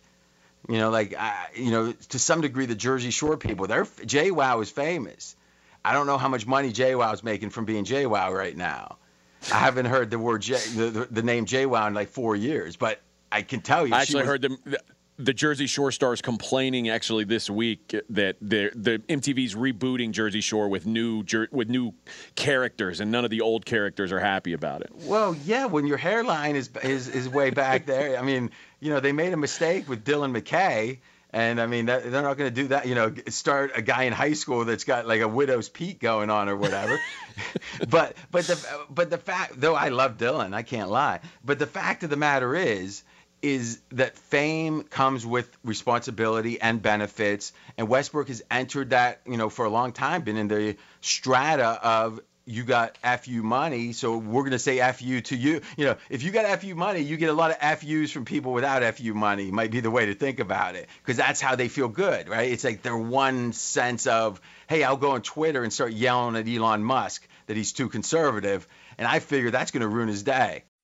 You 0.69 0.79
know, 0.79 0.91
like 0.91 1.17
you 1.55 1.71
know, 1.71 1.93
to 2.11 2.19
some 2.19 2.43
degree, 2.43 2.67
the 2.67 2.77
Jersey 2.77 3.11
Shore 3.11 3.37
people, 3.37 3.67
they're 3.67 3.85
JWoww 3.85 4.62
is 4.62 4.71
famous. 4.71 5.35
I 5.85 5.95
don't 5.95 6.07
know 6.07 6.19
how 6.19 6.29
much 6.29 6.47
money 6.47 6.71
JWoww's 6.73 7.25
making 7.25 7.50
from 7.50 7.65
being 7.65 7.85
JWoww 7.85 8.37
right 8.37 8.57
now. 8.57 8.99
I 9.50 9.57
haven't 9.57 9.87
heard 9.87 10.11
the 10.11 10.19
word 10.19 10.43
J, 10.43 10.55
the, 10.77 11.09
the 11.11 11.23
name 11.23 11.47
JWoww 11.47 11.89
in 11.89 11.95
like 11.95 12.11
four 12.11 12.37
years, 12.37 12.77
but 12.77 13.00
I 13.33 13.43
can 13.43 13.62
tell 13.62 13.87
you. 13.87 13.95
I 13.95 14.03
actually 14.03 14.23
was, 14.23 14.29
heard 14.29 14.43
them. 14.43 14.59
The 15.25 15.35
Jersey 15.35 15.67
Shore 15.67 15.93
stars 15.93 16.23
complaining 16.23 16.89
actually 16.89 17.25
this 17.25 17.50
week 17.50 17.95
that 18.09 18.37
the 18.41 18.71
the 18.75 18.99
MTV's 19.09 19.55
rebooting 19.55 20.12
Jersey 20.12 20.41
Shore 20.41 20.69
with 20.69 20.87
new 20.87 21.25
with 21.50 21.69
new 21.69 21.93
characters 22.37 23.00
and 23.00 23.11
none 23.11 23.25
of 23.25 23.31
the 23.31 23.41
old 23.41 23.67
characters 23.67 24.12
are 24.12 24.21
happy 24.21 24.53
about 24.53 24.81
it. 24.81 24.91
Well, 25.05 25.37
yeah, 25.45 25.67
when 25.67 25.87
your 25.87 25.99
hairline 25.99 26.57
is 26.57 26.71
is, 26.83 27.09
is 27.09 27.29
way 27.29 27.50
back 27.50 27.87
there, 27.87 28.19
I 28.19 28.23
mean, 28.23 28.50
you 28.81 28.91
know, 28.91 29.00
they 29.00 29.12
made 29.12 29.33
a 29.33 29.37
mistake 29.37 29.89
with 29.89 30.05
Dylan 30.05 30.37
McKay 30.37 30.99
and 31.33 31.61
I 31.61 31.67
mean, 31.67 31.87
that, 31.87 32.11
they're 32.11 32.23
not 32.23 32.37
going 32.37 32.53
to 32.53 32.62
do 32.62 32.69
that. 32.69 32.87
You 32.87 32.97
know, 32.97 33.15
start 33.29 33.73
a 33.77 33.83
guy 33.83 34.05
in 34.05 34.12
high 34.12 34.33
school 34.33 34.65
that's 34.65 34.85
got 34.85 35.07
like 35.07 35.21
a 35.21 35.29
widow's 35.29 35.69
peak 35.69 36.00
going 36.00 36.29
on 36.29 36.49
or 36.49 36.57
whatever. 36.57 36.99
but 37.89 38.17
but 38.31 38.47
the 38.47 38.85
but 38.91 39.11
the 39.11 39.19
fact, 39.19 39.61
though, 39.61 39.75
I 39.77 39.91
love 39.91 40.17
Dylan, 40.17 40.55
I 40.55 40.62
can't 40.62 40.91
lie. 40.91 41.21
But 41.45 41.59
the 41.61 41.67
fact 41.67 42.03
of 42.03 42.11
the 42.11 42.17
matter 42.17 42.57
is, 42.57 43.05
is 43.42 43.80
that 43.92 44.16
fame 44.16 44.82
comes 44.82 45.25
with 45.25 45.50
responsibility 45.64 46.61
and 46.61 46.82
benefits, 46.82 47.52
and 47.76 47.88
Westbrook 47.88 48.28
has 48.28 48.42
entered 48.50 48.90
that, 48.90 49.20
you 49.26 49.37
know, 49.37 49.49
for 49.49 49.64
a 49.64 49.70
long 49.70 49.92
time, 49.92 50.23
been 50.23 50.37
in 50.37 50.49
the 50.49 50.76
strata 51.00 51.78
of 51.82 52.20
you 52.47 52.64
got 52.64 52.99
FU 52.99 53.42
money, 53.42 53.92
so 53.92 54.18
we're 54.18 54.49
to 54.50 54.59
say 54.59 54.78
FU 54.92 55.20
to 55.20 55.37
you. 55.37 55.61
You 55.76 55.87
know, 55.87 55.97
if 56.09 56.23
you 56.23 56.32
got 56.32 56.61
FU 56.61 56.75
money, 56.75 57.00
you 57.00 57.16
get 57.16 57.30
a 57.30 57.35
lot 57.35 57.52
of 57.52 57.78
FUs 57.78 58.11
from 58.11 58.25
people 58.25 58.52
without 58.52 58.82
FU 58.94 59.14
money, 59.14 59.50
might 59.50 59.70
be 59.70 59.80
the 59.80 59.90
way 59.90 60.06
to 60.06 60.14
think 60.14 60.40
about 60.40 60.75
it, 60.75 60.88
because 61.02 61.16
that's 61.16 61.40
how 61.40 61.54
they 61.54 61.68
feel 61.68 61.88
good, 61.88 62.28
right? 62.28 62.50
It's 62.50 62.64
like 62.64 62.82
their 62.82 62.97
one 62.97 63.52
sense 63.52 64.06
of, 64.06 64.40
hey, 64.68 64.82
I'll 64.82 64.97
go 64.97 65.12
on 65.12 65.23
Twitter 65.23 65.62
and 65.62 65.73
start 65.73 65.92
yelling 65.92 66.37
at 66.37 66.49
Elon 66.49 66.82
Musk 66.82 67.26
that 67.47 67.56
he's 67.56 67.73
too 67.73 67.88
conservative, 67.88 68.66
and 68.99 69.06
I 69.06 69.20
figure 69.20 69.50
that's 69.50 69.70
to 69.70 69.88
ruin 69.88 70.09
his 70.09 70.23
day. 70.23 70.64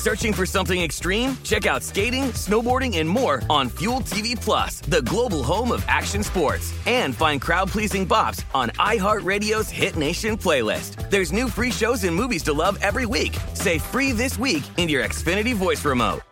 Searching 0.00 0.32
for 0.32 0.46
something 0.46 0.80
extreme? 0.80 1.36
Check 1.44 1.66
out 1.66 1.82
skating, 1.82 2.32
snowboarding, 2.32 2.96
and 2.96 3.06
more 3.06 3.42
on 3.50 3.68
Fuel 3.68 4.00
TV 4.00 4.34
Plus, 4.34 4.80
the 4.80 5.02
global 5.02 5.42
home 5.42 5.72
of 5.72 5.84
action 5.88 6.22
sports. 6.22 6.72
And 6.86 7.14
find 7.14 7.38
crowd-pleasing 7.38 8.08
bops 8.08 8.42
on 8.54 8.70
iHeartRadio's 8.78 9.68
Hit 9.68 9.96
Nation 9.96 10.38
playlist. 10.38 11.10
There's 11.10 11.32
new 11.32 11.48
free 11.48 11.70
shows 11.70 12.04
and 12.04 12.16
movies 12.16 12.42
to 12.44 12.54
love 12.54 12.78
every 12.80 13.04
week. 13.04 13.36
Say 13.52 13.76
free 13.76 14.12
this 14.12 14.38
week 14.38 14.62
in 14.78 14.88
your 14.88 15.04
Xfinity 15.04 15.54
voice 15.54 15.84
remote. 15.84 16.22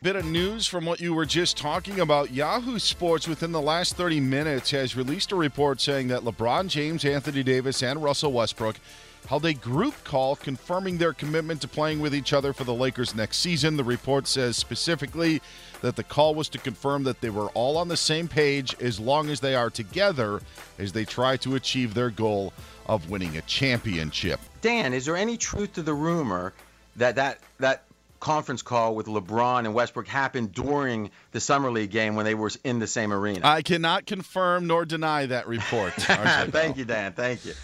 Bit 0.00 0.16
of 0.16 0.24
news 0.24 0.66
from 0.66 0.84
what 0.84 1.00
you 1.00 1.14
were 1.14 1.26
just 1.26 1.56
talking 1.56 2.00
about. 2.00 2.32
Yahoo 2.32 2.80
Sports, 2.80 3.28
within 3.28 3.52
the 3.52 3.60
last 3.60 3.96
30 3.96 4.18
minutes, 4.18 4.72
has 4.72 4.96
released 4.96 5.30
a 5.30 5.36
report 5.36 5.80
saying 5.80 6.08
that 6.08 6.22
LeBron 6.22 6.66
James, 6.66 7.04
Anthony 7.04 7.44
Davis, 7.44 7.84
and 7.84 8.02
Russell 8.02 8.32
Westbrook 8.32 8.80
held 9.26 9.46
a 9.46 9.54
group 9.54 9.94
call 10.04 10.36
confirming 10.36 10.98
their 10.98 11.12
commitment 11.12 11.60
to 11.62 11.68
playing 11.68 12.00
with 12.00 12.14
each 12.14 12.32
other 12.32 12.52
for 12.52 12.64
the 12.64 12.74
Lakers 12.74 13.14
next 13.14 13.38
season. 13.38 13.76
The 13.76 13.84
report 13.84 14.26
says 14.26 14.56
specifically 14.56 15.40
that 15.80 15.96
the 15.96 16.04
call 16.04 16.34
was 16.34 16.48
to 16.50 16.58
confirm 16.58 17.04
that 17.04 17.20
they 17.20 17.30
were 17.30 17.48
all 17.50 17.76
on 17.76 17.88
the 17.88 17.96
same 17.96 18.28
page 18.28 18.74
as 18.80 19.00
long 19.00 19.30
as 19.30 19.40
they 19.40 19.54
are 19.54 19.70
together 19.70 20.40
as 20.78 20.92
they 20.92 21.04
try 21.04 21.36
to 21.38 21.54
achieve 21.54 21.94
their 21.94 22.10
goal 22.10 22.52
of 22.86 23.10
winning 23.10 23.36
a 23.36 23.42
championship. 23.42 24.40
Dan, 24.60 24.92
is 24.92 25.06
there 25.06 25.16
any 25.16 25.36
truth 25.36 25.74
to 25.74 25.82
the 25.82 25.94
rumor 25.94 26.52
that 26.96 27.16
that, 27.16 27.38
that 27.58 27.84
conference 28.22 28.62
call 28.62 28.94
with 28.94 29.06
LeBron 29.06 29.60
and 29.60 29.74
Westbrook 29.74 30.06
happened 30.06 30.52
during 30.52 31.10
the 31.32 31.40
summer 31.40 31.72
league 31.72 31.90
game 31.90 32.14
when 32.14 32.24
they 32.24 32.34
were 32.34 32.52
in 32.62 32.78
the 32.78 32.86
same 32.86 33.12
arena. 33.12 33.40
I 33.42 33.62
cannot 33.62 34.06
confirm 34.06 34.68
nor 34.68 34.84
deny 34.84 35.26
that 35.26 35.48
report. 35.48 35.92
Thank 35.96 36.76
you, 36.76 36.84
Dan. 36.84 37.14
Thank 37.14 37.44
you. 37.44 37.54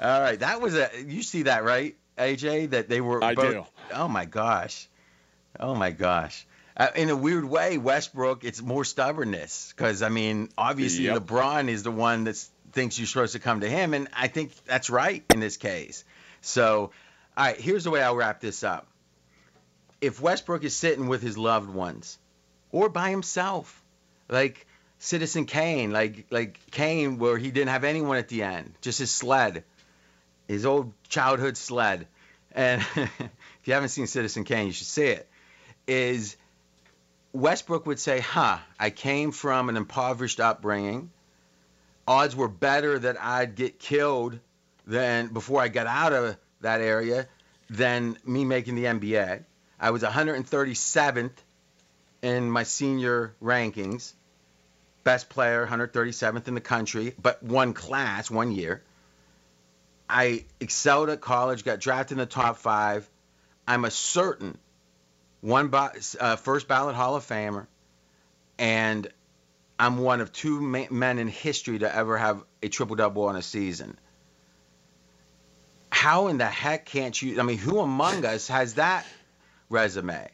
All 0.00 0.20
right, 0.20 0.38
that 0.40 0.60
was 0.60 0.74
a. 0.74 0.90
You 1.06 1.22
see 1.22 1.42
that 1.42 1.64
right, 1.64 1.96
AJ? 2.18 2.70
That 2.70 2.88
they 2.88 3.00
were. 3.00 3.22
I 3.22 3.34
both, 3.34 3.52
do. 3.52 3.64
oh 3.94 4.08
my 4.08 4.24
gosh, 4.24 4.88
oh 5.58 5.74
my 5.74 5.90
gosh. 5.90 6.46
Uh, 6.76 6.88
in 6.94 7.08
a 7.08 7.16
weird 7.16 7.46
way, 7.46 7.78
Westbrook, 7.78 8.44
it's 8.44 8.60
more 8.60 8.84
stubbornness 8.84 9.72
because 9.74 10.02
I 10.02 10.10
mean, 10.10 10.50
obviously 10.58 11.04
Yep. 11.06 11.22
LeBron 11.22 11.68
is 11.68 11.82
the 11.82 11.90
one 11.90 12.24
that 12.24 12.36
thinks 12.72 12.98
you're 12.98 13.06
supposed 13.06 13.32
to 13.32 13.38
come 13.38 13.60
to 13.60 13.68
him, 13.68 13.94
and 13.94 14.08
I 14.12 14.28
think 14.28 14.52
that's 14.66 14.90
right 14.90 15.24
in 15.32 15.40
this 15.40 15.56
case. 15.56 16.04
So, 16.42 16.90
all 17.36 17.44
right, 17.46 17.58
here's 17.58 17.84
the 17.84 17.90
way 17.90 18.02
I'll 18.02 18.14
wrap 18.14 18.40
this 18.40 18.62
up. 18.62 18.86
If 20.02 20.20
Westbrook 20.20 20.62
is 20.64 20.76
sitting 20.76 21.08
with 21.08 21.22
his 21.22 21.38
loved 21.38 21.70
ones, 21.70 22.18
or 22.70 22.90
by 22.90 23.08
himself, 23.08 23.82
like 24.28 24.66
Citizen 24.98 25.46
Kane, 25.46 25.92
like 25.92 26.26
like 26.30 26.60
Kane, 26.70 27.18
where 27.18 27.38
he 27.38 27.50
didn't 27.50 27.70
have 27.70 27.84
anyone 27.84 28.18
at 28.18 28.28
the 28.28 28.42
end, 28.42 28.74
just 28.82 28.98
his 28.98 29.10
sled, 29.10 29.64
his 30.48 30.66
old 30.66 30.92
childhood 31.08 31.56
sled. 31.56 32.06
And 32.52 32.80
if 32.96 33.30
you 33.64 33.74
haven't 33.74 33.90
seen 33.90 34.06
Citizen 34.06 34.44
Kane, 34.44 34.66
you 34.66 34.72
should 34.72 34.86
see 34.86 35.06
it. 35.06 35.28
Is 35.86 36.36
Westbrook 37.32 37.86
would 37.86 38.00
say, 38.00 38.20
"Huh, 38.20 38.58
I 38.78 38.90
came 38.90 39.30
from 39.30 39.68
an 39.68 39.76
impoverished 39.76 40.40
upbringing. 40.40 41.10
Odds 42.08 42.34
were 42.34 42.48
better 42.48 42.98
that 42.98 43.20
I'd 43.20 43.54
get 43.56 43.78
killed 43.78 44.38
than 44.86 45.28
before 45.28 45.60
I 45.60 45.68
got 45.68 45.86
out 45.86 46.12
of 46.12 46.36
that 46.60 46.80
area 46.80 47.26
than 47.68 48.16
me 48.24 48.44
making 48.44 48.76
the 48.76 48.84
NBA. 48.84 49.44
I 49.78 49.90
was 49.90 50.02
137th 50.02 51.32
in 52.22 52.50
my 52.50 52.62
senior 52.62 53.34
rankings, 53.42 54.12
best 55.04 55.28
player, 55.28 55.66
137th 55.66 56.48
in 56.48 56.54
the 56.54 56.60
country, 56.60 57.14
but 57.20 57.42
one 57.42 57.74
class, 57.74 58.30
one 58.30 58.52
year. 58.52 58.82
I 60.08 60.44
excelled 60.60 61.10
at 61.10 61.20
college, 61.20 61.64
got 61.64 61.80
drafted 61.80 62.12
in 62.12 62.18
the 62.18 62.26
top 62.26 62.58
five. 62.58 63.08
I'm 63.66 63.84
a 63.84 63.90
certain 63.90 64.56
one 65.40 65.72
uh, 65.72 66.36
first 66.36 66.68
ballot 66.68 66.94
Hall 66.94 67.16
of 67.16 67.24
Famer, 67.26 67.66
and 68.58 69.08
I'm 69.78 69.98
one 69.98 70.20
of 70.20 70.32
two 70.32 70.60
ma- 70.60 70.86
men 70.90 71.18
in 71.18 71.28
history 71.28 71.80
to 71.80 71.94
ever 71.94 72.16
have 72.16 72.42
a 72.62 72.68
triple 72.68 72.96
double 72.96 73.28
in 73.30 73.36
a 73.36 73.42
season. 73.42 73.98
How 75.90 76.28
in 76.28 76.38
the 76.38 76.46
heck 76.46 76.84
can't 76.86 77.20
you? 77.20 77.40
I 77.40 77.42
mean, 77.42 77.58
who 77.58 77.80
among 77.80 78.24
us 78.24 78.48
has 78.48 78.74
that 78.74 79.06
resume? 79.68 80.28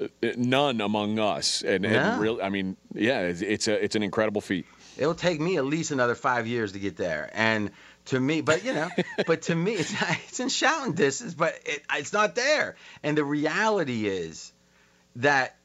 Uh, 0.00 0.06
None 0.36 0.80
among 0.80 1.18
us, 1.18 1.62
and, 1.62 1.84
Yeah. 1.84 2.12
and 2.14 2.20
real. 2.20 2.40
I 2.42 2.48
mean, 2.48 2.76
yeah, 2.94 3.20
it's, 3.22 3.40
it's 3.42 3.68
a 3.68 3.82
it's 3.82 3.96
an 3.96 4.02
incredible 4.02 4.40
feat. 4.40 4.66
It'll 4.96 5.14
take 5.14 5.40
me 5.40 5.56
at 5.56 5.64
least 5.64 5.90
another 5.90 6.14
five 6.14 6.46
years 6.46 6.72
to 6.72 6.78
get 6.78 6.96
there. 6.96 7.30
And 7.32 7.70
to 8.06 8.18
me, 8.18 8.40
but 8.40 8.64
you 8.64 8.74
know, 8.74 8.88
but 9.26 9.42
to 9.42 9.54
me, 9.54 9.72
it's 9.74 9.94
it's 10.28 10.40
in 10.40 10.48
shouting 10.48 10.94
distance, 10.94 11.34
but 11.34 11.58
it, 11.64 11.82
it's 11.94 12.12
not 12.12 12.34
there. 12.34 12.76
And 13.02 13.16
the 13.16 13.24
reality 13.24 14.06
is 14.06 14.52
that 15.16 15.56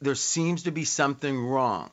there 0.00 0.14
seems 0.14 0.64
to 0.64 0.70
be 0.70 0.84
something 0.84 1.38
wrong 1.46 1.90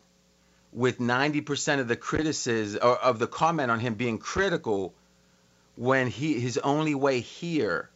with 0.73 0.99
90% 0.99 1.79
of 1.79 1.87
the 1.87 1.95
criticism 1.95 2.79
or 2.81 2.95
of 2.97 3.19
the 3.19 3.27
comment 3.27 3.71
on 3.71 3.79
him 3.79 3.95
being 3.95 4.17
critical 4.17 4.93
when 5.75 6.07
he 6.07 6.39
his 6.39 6.57
only 6.57 6.95
way 6.95 7.19
here 7.19 7.89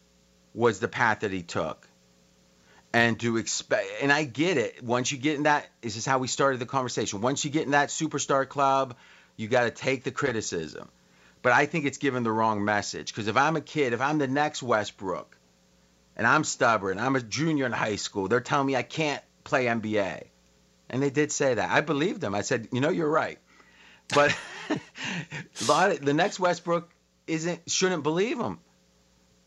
was 0.54 0.78
the 0.78 0.88
path 0.88 1.20
that 1.20 1.32
he 1.32 1.42
took. 1.42 1.86
And 2.92 3.20
to 3.20 3.36
expect 3.36 3.86
and 4.00 4.10
i 4.10 4.24
get 4.24 4.56
it. 4.56 4.82
Once 4.82 5.12
you 5.12 5.18
get 5.18 5.36
in 5.36 5.42
that 5.42 5.66
this 5.82 5.96
is 5.96 6.06
how 6.06 6.18
we 6.18 6.28
started 6.28 6.60
the 6.60 6.66
conversation. 6.66 7.20
Once 7.20 7.44
you 7.44 7.50
get 7.50 7.64
in 7.64 7.72
that 7.72 7.88
superstar 7.88 8.48
club 8.48 8.96
you 9.36 9.48
got 9.48 9.64
to 9.64 9.70
take 9.70 10.02
the 10.02 10.10
criticism 10.10 10.88
but 11.46 11.52
i 11.52 11.64
think 11.64 11.84
it's 11.84 11.98
given 11.98 12.24
the 12.24 12.32
wrong 12.32 12.64
message. 12.64 13.12
Because 13.12 13.28
if 13.28 13.36
i'm 13.36 13.54
a 13.54 13.60
kid 13.60 13.92
if 13.92 14.00
i'm 14.00 14.18
the 14.18 14.26
next 14.26 14.64
westbrook 14.64 15.38
and 16.16 16.26
i'm 16.26 16.42
stubborn 16.42 16.98
i'm 16.98 17.14
a 17.14 17.20
junior 17.20 17.66
in 17.66 17.70
high 17.70 17.94
school 17.94 18.26
they're 18.26 18.40
telling 18.40 18.66
me 18.66 18.74
i 18.74 18.82
can't 18.82 19.22
play 19.44 19.66
nba 19.66 20.24
and 20.90 21.00
they 21.00 21.10
did 21.10 21.30
say 21.30 21.54
that. 21.54 21.70
I 21.70 21.82
believed 21.82 22.20
them. 22.20 22.34
I 22.34 22.40
said 22.42 22.66
you 22.72 22.80
know 22.80 22.88
you're 22.88 23.08
right. 23.08 23.38
But 24.12 24.36
the 26.00 26.14
next 26.14 26.40
westbrook 26.40 26.90
isn't 27.28 27.70
shouldn't 27.70 28.02
believe 28.02 28.40
him 28.40 28.58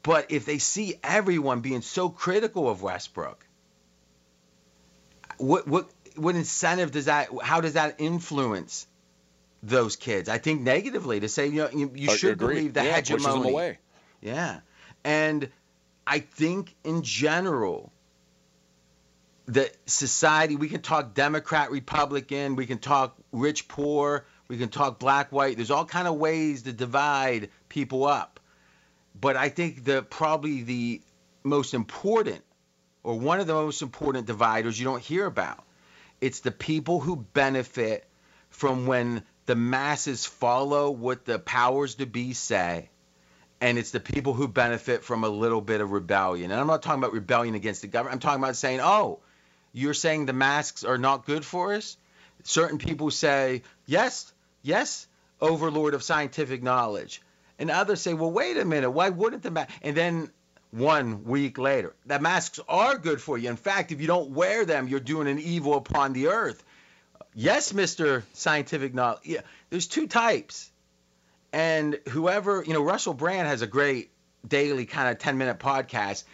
but 0.01 0.31
if 0.31 0.45
they 0.45 0.59
see 0.59 0.95
everyone 1.03 1.59
being 1.59 1.81
so 1.81 2.07
critical 2.07 2.69
of 2.69 2.81
Westbrook, 2.81 3.45
what 5.37 5.67
what 5.67 5.89
what 6.15 6.35
incentive 6.35 6.91
does 6.91 7.05
that? 7.05 7.27
How 7.43 7.59
does 7.59 7.73
that 7.73 7.95
influence 7.97 8.87
those 9.61 9.95
kids? 9.95 10.29
I 10.29 10.37
think 10.37 10.61
negatively 10.61 11.19
to 11.21 11.29
say 11.29 11.47
you 11.47 11.63
know 11.63 11.69
you, 11.69 11.91
you 11.95 12.15
should 12.17 12.33
agree. 12.33 12.55
believe 12.55 12.73
the 12.73 12.83
Yeah, 12.83 12.97
it 12.97 13.07
pushes 13.07 13.23
them 13.23 13.33
hegemony. 13.33 13.51
away. 13.51 13.79
Yeah, 14.21 14.59
and 15.03 15.49
I 16.05 16.19
think 16.19 16.75
in 16.83 17.03
general 17.03 17.91
that 19.47 19.75
society 19.87 20.55
we 20.55 20.69
can 20.69 20.81
talk 20.81 21.13
Democrat, 21.13 21.71
Republican, 21.71 22.55
we 22.55 22.65
can 22.65 22.77
talk 22.77 23.17
rich, 23.31 23.67
poor, 23.67 24.25
we 24.47 24.57
can 24.57 24.69
talk 24.69 24.99
black, 24.99 25.31
white. 25.31 25.55
There's 25.55 25.71
all 25.71 25.85
kind 25.85 26.07
of 26.07 26.15
ways 26.15 26.63
to 26.63 26.73
divide 26.73 27.49
people 27.67 28.05
up 28.05 28.39
but 29.19 29.35
I 29.35 29.49
think 29.49 29.83
the 29.83 30.01
probably 30.01 30.63
the 30.63 31.01
most 31.43 31.73
important 31.73 32.43
or 33.03 33.17
one 33.19 33.39
of 33.39 33.47
the 33.47 33.53
most 33.53 33.81
important 33.81 34.27
dividers 34.27 34.79
you 34.79 34.85
don't 34.85 35.01
hear 35.01 35.25
about. 35.25 35.63
It's 36.21 36.41
the 36.41 36.51
people 36.51 36.99
who 36.99 37.15
benefit 37.15 38.05
from 38.49 38.87
when 38.87 39.23
the 39.49 39.55
masses 39.55 40.27
follow 40.27 40.91
what 40.91 41.25
the 41.25 41.39
powers 41.39 41.95
to 41.95 42.05
be 42.05 42.33
say. 42.33 42.87
And 43.59 43.79
it's 43.79 43.89
the 43.89 43.99
people 43.99 44.35
who 44.35 44.47
benefit 44.47 45.03
from 45.03 45.23
a 45.23 45.27
little 45.27 45.59
bit 45.59 45.81
of 45.81 45.91
rebellion. 45.91 46.51
And 46.51 46.61
I'm 46.61 46.67
not 46.67 46.83
talking 46.83 46.99
about 47.01 47.13
rebellion 47.13 47.55
against 47.55 47.81
the 47.81 47.87
government. 47.87 48.13
I'm 48.13 48.19
talking 48.19 48.43
about 48.43 48.57
saying, 48.57 48.79
oh, 48.79 49.21
you're 49.73 49.95
saying 49.95 50.27
the 50.27 50.33
masks 50.33 50.83
are 50.83 50.99
not 50.99 51.25
good 51.25 51.43
for 51.43 51.73
us? 51.73 51.97
Certain 52.43 52.77
people 52.77 53.09
say, 53.09 53.63
yes, 53.87 54.31
yes, 54.61 55.07
overlord 55.41 55.95
of 55.95 56.03
scientific 56.03 56.61
knowledge. 56.61 57.19
And 57.57 57.71
others 57.71 58.01
say, 58.01 58.13
well, 58.13 58.29
wait 58.29 58.55
a 58.55 58.65
minute, 58.65 58.91
why 58.91 59.09
wouldn't 59.09 59.41
the 59.41 59.49
mask? 59.49 59.71
And 59.81 59.97
then 59.97 60.29
one 60.69 61.23
week 61.23 61.57
later, 61.57 61.95
the 62.05 62.19
masks 62.19 62.59
are 62.69 62.99
good 62.99 63.19
for 63.19 63.35
you. 63.35 63.49
In 63.49 63.55
fact, 63.55 63.91
if 63.91 63.99
you 63.99 64.05
don't 64.05 64.29
wear 64.29 64.63
them, 64.63 64.87
you're 64.87 64.99
doing 64.99 65.27
an 65.27 65.39
evil 65.39 65.73
upon 65.73 66.13
the 66.13 66.27
earth. 66.27 66.63
Yes, 67.39 67.71
Mr. 67.71 68.23
Scientific 68.33 68.93
Knowledge. 68.93 69.21
Yeah, 69.23 69.41
there's 69.69 69.87
two 69.87 70.07
types. 70.07 70.69
And 71.53 71.97
whoever, 72.09 72.61
you 72.67 72.73
know, 72.73 72.83
Russell 72.83 73.13
Brand 73.13 73.47
has 73.47 73.61
a 73.61 73.67
great 73.67 74.11
daily 74.45 74.85
kind 74.85 75.07
of 75.09 75.19
10 75.19 75.37
minute 75.37 75.57
podcast 75.57 76.25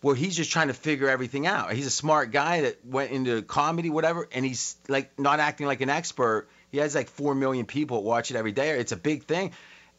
where 0.00 0.16
he's 0.16 0.36
just 0.36 0.50
trying 0.50 0.66
to 0.66 0.74
figure 0.74 1.08
everything 1.08 1.46
out. 1.46 1.72
He's 1.72 1.86
a 1.86 1.92
smart 1.92 2.32
guy 2.32 2.62
that 2.62 2.84
went 2.84 3.12
into 3.12 3.42
comedy, 3.42 3.88
whatever, 3.88 4.28
and 4.32 4.44
he's 4.44 4.74
like 4.88 5.16
not 5.16 5.38
acting 5.38 5.68
like 5.68 5.80
an 5.80 5.90
expert. 5.90 6.48
He 6.72 6.78
has 6.78 6.92
like 6.92 7.08
4 7.08 7.36
million 7.36 7.64
people 7.64 8.02
watch 8.02 8.32
it 8.32 8.36
every 8.36 8.50
day. 8.50 8.70
It's 8.70 8.90
a 8.90 8.96
big 8.96 9.26
thing. 9.26 9.52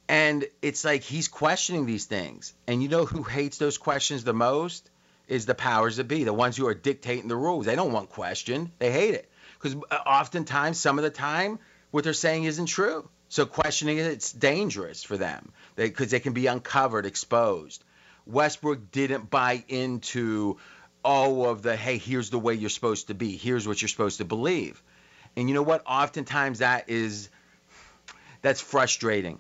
And 0.09 0.43
it's 0.61 0.83
like 0.83 1.03
he's 1.03 1.29
questioning 1.29 1.85
these 1.85 2.03
things. 2.03 2.53
And 2.67 2.83
you 2.83 2.89
know 2.89 3.05
who 3.05 3.23
hates 3.23 3.59
those 3.59 3.77
questions 3.77 4.25
the 4.25 4.33
most? 4.33 4.89
Is 5.29 5.45
the 5.45 5.55
powers 5.55 5.97
that 5.97 6.09
be, 6.09 6.25
the 6.25 6.33
ones 6.33 6.57
who 6.57 6.67
are 6.67 6.73
dictating 6.73 7.29
the 7.29 7.37
rules. 7.37 7.65
They 7.65 7.77
don't 7.77 7.93
want 7.93 8.09
question. 8.09 8.73
They 8.79 8.91
hate 8.91 9.13
it. 9.13 9.29
Because 9.59 9.77
uh, 9.91 9.95
oftentimes, 9.95 10.79
some 10.79 10.97
of 10.97 11.03
the 11.03 11.09
time, 11.09 11.59
what 11.91 12.03
they're 12.03 12.13
saying 12.13 12.45
isn't 12.45 12.67
true. 12.67 13.07
So 13.29 13.45
questioning 13.45 13.97
it, 13.97 14.07
it's 14.07 14.31
dangerous 14.31 15.03
for 15.03 15.17
them 15.17 15.51
because 15.75 16.11
they, 16.11 16.19
can 16.19 16.33
be 16.33 16.47
uncovered, 16.47 17.05
exposed. 17.05 17.83
Westbrook 18.25 18.91
didn't 18.91 19.29
buy 19.29 19.63
into 19.67 20.57
all 21.03 21.47
of 21.47 21.61
the, 21.61 21.75
hey, 21.75 21.97
here's 21.97 22.31
the 22.31 22.39
way 22.39 22.55
you're 22.55 22.69
supposed 22.69 23.07
to 23.07 23.13
be. 23.13 23.37
Here's 23.37 23.67
what 23.67 23.81
you're 23.81 23.89
supposed 23.89 24.17
to 24.17 24.25
believe. 24.25 24.81
And 25.35 25.47
you 25.47 25.53
know 25.53 25.61
what? 25.61 25.83
Oftentimes 25.85 26.59
that 26.59 26.89
is, 26.89 27.29
that's 28.41 28.61
frustrating 28.61 29.39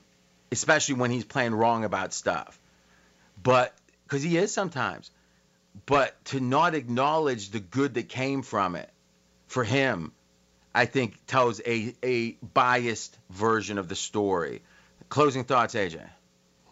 especially 0.51 0.95
when 0.95 1.11
he's 1.11 1.25
playing 1.25 1.53
wrong 1.53 1.83
about 1.83 2.13
stuff. 2.13 2.59
But 3.41 3.73
because 4.03 4.23
he 4.23 4.37
is 4.37 4.51
sometimes, 4.51 5.11
but 5.85 6.23
to 6.25 6.39
not 6.39 6.75
acknowledge 6.75 7.51
the 7.51 7.59
good 7.59 7.93
that 7.95 8.09
came 8.09 8.41
from 8.41 8.75
it 8.75 8.89
for 9.49 9.65
him, 9.65 10.13
I 10.73 10.85
think 10.85 11.15
tells 11.27 11.59
a 11.65 11.93
a 12.03 12.31
biased 12.53 13.17
version 13.31 13.77
of 13.77 13.89
the 13.89 13.95
story. 13.95 14.61
Closing 15.09 15.43
thoughts, 15.43 15.75
AJ. 15.75 16.07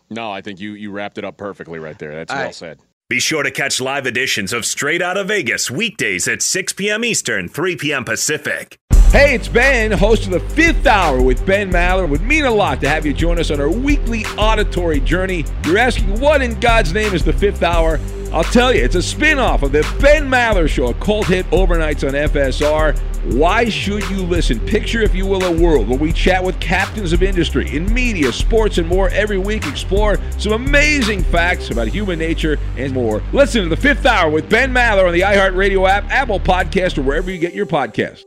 No, 0.09 0.31
I 0.31 0.41
think 0.41 0.61
you 0.61 0.71
you 0.73 0.91
wrapped 0.91 1.17
it 1.17 1.25
up 1.25 1.35
perfectly 1.35 1.79
right 1.79 1.99
there. 1.99 2.15
That's 2.15 2.31
All 2.31 2.37
well 2.37 2.45
right. 2.45 2.55
said. 2.55 2.79
Be 3.09 3.19
sure 3.19 3.41
to 3.41 3.51
catch 3.51 3.79
live 3.79 4.05
editions 4.05 4.51
of 4.51 4.65
Straight 4.65 5.01
Outta 5.01 5.23
Vegas 5.23 5.71
weekdays 5.71 6.27
at 6.27 6.41
6 6.41 6.73
p.m. 6.73 7.05
Eastern, 7.05 7.47
3 7.47 7.77
p.m. 7.77 8.03
Pacific. 8.03 8.77
Hey, 9.11 9.33
it's 9.35 9.47
Ben, 9.47 9.93
host 9.93 10.25
of 10.25 10.31
the 10.31 10.41
fifth 10.41 10.85
hour 10.85 11.21
with 11.21 11.45
Ben 11.45 11.71
Maller. 11.71 12.03
It 12.03 12.09
would 12.09 12.23
mean 12.23 12.43
a 12.43 12.51
lot 12.51 12.81
to 12.81 12.89
have 12.89 13.05
you 13.05 13.13
join 13.13 13.39
us 13.39 13.49
on 13.49 13.61
our 13.61 13.71
weekly 13.71 14.25
auditory 14.37 14.99
journey. 14.99 15.45
You're 15.65 15.77
asking, 15.77 16.19
what 16.19 16.41
in 16.41 16.59
God's 16.59 16.93
name 16.93 17.13
is 17.13 17.23
the 17.23 17.31
fifth 17.31 17.63
hour? 17.63 17.97
I'll 18.31 18.43
tell 18.43 18.73
you, 18.73 18.83
it's 18.83 18.95
a 18.95 19.01
spin 19.01 19.39
off 19.39 19.63
of 19.63 19.71
the 19.71 19.81
Ben 20.01 20.29
Maller 20.29 20.67
Show, 20.67 20.87
a 20.87 20.93
cult 20.95 21.27
hit 21.27 21.45
overnights 21.47 22.07
on 22.07 22.13
FSR. 22.13 22.97
Why 23.33 23.69
should 23.69 24.07
you 24.09 24.21
listen? 24.21 24.59
Picture, 24.59 25.01
if 25.01 25.15
you 25.15 25.25
will, 25.25 25.43
a 25.43 25.51
world 25.51 25.87
where 25.87 25.97
we 25.97 26.11
chat 26.11 26.43
with 26.43 26.59
captains 26.59 27.13
of 27.13 27.23
industry 27.23 27.75
in 27.75 27.91
media, 27.93 28.31
sports, 28.31 28.77
and 28.77 28.87
more 28.87 29.09
every 29.09 29.37
week. 29.37 29.65
Explore 29.65 30.19
some 30.37 30.53
amazing 30.53 31.23
facts 31.23 31.71
about 31.71 31.87
human 31.87 32.19
nature 32.19 32.57
and 32.75 32.93
more. 32.93 33.23
Listen 33.33 33.63
to 33.63 33.69
the 33.69 33.77
fifth 33.77 34.05
hour 34.05 34.29
with 34.29 34.49
Ben 34.49 34.73
Maller 34.73 35.07
on 35.07 35.13
the 35.13 35.21
iHeartRadio 35.21 35.89
app, 35.89 36.09
Apple 36.11 36.39
Podcast, 36.39 36.97
or 36.97 37.03
wherever 37.03 37.31
you 37.31 37.39
get 37.39 37.53
your 37.53 37.65
podcasts. 37.65 38.26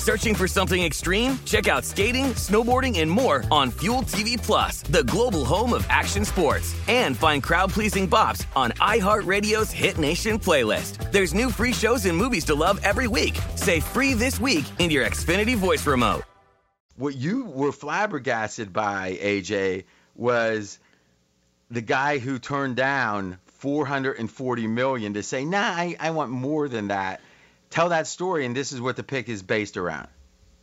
Searching 0.00 0.34
for 0.34 0.48
something 0.48 0.82
extreme? 0.82 1.38
Check 1.44 1.68
out 1.68 1.84
skating, 1.84 2.32
snowboarding, 2.32 3.00
and 3.00 3.10
more 3.10 3.44
on 3.50 3.70
Fuel 3.72 4.00
TV 4.00 4.42
Plus, 4.42 4.80
the 4.80 5.04
global 5.04 5.44
home 5.44 5.74
of 5.74 5.84
action 5.90 6.24
sports. 6.24 6.74
And 6.88 7.14
find 7.14 7.42
crowd-pleasing 7.42 8.08
bops 8.08 8.46
on 8.56 8.70
iHeartRadio's 8.80 9.70
Hit 9.70 9.98
Nation 9.98 10.38
playlist. 10.38 11.12
There's 11.12 11.34
new 11.34 11.50
free 11.50 11.74
shows 11.74 12.06
and 12.06 12.16
movies 12.16 12.46
to 12.46 12.54
love 12.54 12.80
every 12.82 13.08
week. 13.08 13.38
Say 13.56 13.80
free 13.80 14.14
this 14.14 14.40
week 14.40 14.64
in 14.78 14.88
your 14.88 15.04
Xfinity 15.04 15.54
voice 15.54 15.86
remote. 15.86 16.22
What 16.96 17.14
you 17.14 17.44
were 17.44 17.70
flabbergasted 17.70 18.72
by, 18.72 19.18
AJ, 19.20 19.84
was 20.14 20.78
the 21.70 21.82
guy 21.82 22.16
who 22.16 22.38
turned 22.38 22.76
down 22.76 23.38
440 23.58 24.66
million 24.66 25.12
to 25.12 25.22
say, 25.22 25.44
"Nah, 25.44 25.58
I, 25.58 25.94
I 26.00 26.10
want 26.12 26.30
more 26.30 26.70
than 26.70 26.88
that." 26.88 27.20
Tell 27.70 27.90
that 27.90 28.08
story, 28.08 28.44
and 28.44 28.54
this 28.56 28.72
is 28.72 28.80
what 28.80 28.96
the 28.96 29.04
pick 29.04 29.28
is 29.28 29.42
based 29.42 29.76
around. 29.76 30.08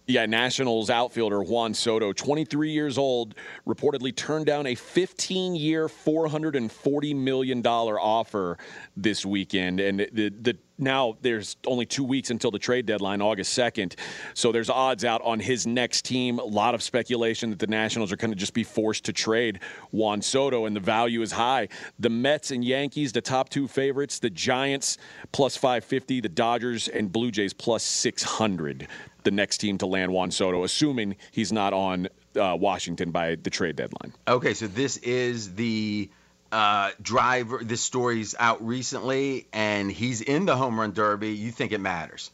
Yeah, 0.09 0.25
Nationals 0.25 0.89
outfielder 0.89 1.43
Juan 1.43 1.73
Soto, 1.73 2.13
23 2.13 2.71
years 2.71 2.97
old, 2.97 3.35
reportedly 3.67 4.15
turned 4.15 4.45
down 4.45 4.65
a 4.65 4.73
15 4.73 5.53
year, 5.53 5.87
$440 5.87 7.13
million 7.13 7.65
offer 7.67 8.57
this 8.95 9.25
weekend. 9.25 9.81
And 9.81 9.99
the, 9.99 10.29
the 10.29 10.57
now 10.77 11.17
there's 11.21 11.57
only 11.65 11.85
two 11.85 12.05
weeks 12.05 12.29
until 12.29 12.51
the 12.51 12.59
trade 12.59 12.85
deadline, 12.85 13.21
August 13.21 13.57
2nd. 13.57 13.95
So 14.33 14.53
there's 14.53 14.69
odds 14.69 15.03
out 15.03 15.21
on 15.23 15.41
his 15.41 15.67
next 15.67 16.05
team. 16.05 16.39
A 16.39 16.43
lot 16.43 16.73
of 16.73 16.81
speculation 16.81 17.49
that 17.49 17.59
the 17.59 17.67
Nationals 17.67 18.13
are 18.13 18.15
going 18.15 18.31
to 18.31 18.37
just 18.37 18.53
be 18.53 18.63
forced 18.63 19.03
to 19.05 19.13
trade 19.13 19.59
Juan 19.91 20.21
Soto, 20.21 20.67
and 20.67 20.75
the 20.75 20.79
value 20.79 21.21
is 21.21 21.33
high. 21.33 21.67
The 21.99 22.09
Mets 22.09 22.51
and 22.51 22.63
Yankees, 22.63 23.11
the 23.11 23.21
top 23.21 23.49
two 23.49 23.67
favorites, 23.67 24.19
the 24.19 24.29
Giants 24.29 24.99
plus 25.33 25.57
550, 25.57 26.21
the 26.21 26.29
Dodgers 26.29 26.87
and 26.87 27.11
Blue 27.11 27.31
Jays 27.31 27.53
plus 27.53 27.83
600 27.83 28.87
the 29.27 29.31
next 29.31 29.57
team 29.57 29.77
to 29.77 29.85
land 29.85 30.13
Juan 30.13 30.31
Soto, 30.31 30.63
assuming 30.63 31.17
he's 31.31 31.51
not 31.51 31.73
on 31.73 32.07
uh, 32.39 32.55
Washington 32.57 33.11
by 33.11 33.35
the 33.35 33.49
trade 33.49 33.75
deadline. 33.75 34.13
Okay, 34.25 34.53
so 34.53 34.67
this 34.67 34.95
is 34.95 35.53
the 35.55 36.09
uh, 36.49 36.91
driver. 37.01 37.59
This 37.61 37.81
story's 37.81 38.35
out 38.39 38.65
recently, 38.65 39.47
and 39.51 39.91
he's 39.91 40.21
in 40.21 40.45
the 40.45 40.55
home 40.55 40.79
run 40.79 40.93
derby. 40.93 41.31
You 41.31 41.51
think 41.51 41.73
it 41.73 41.81
matters? 41.81 42.31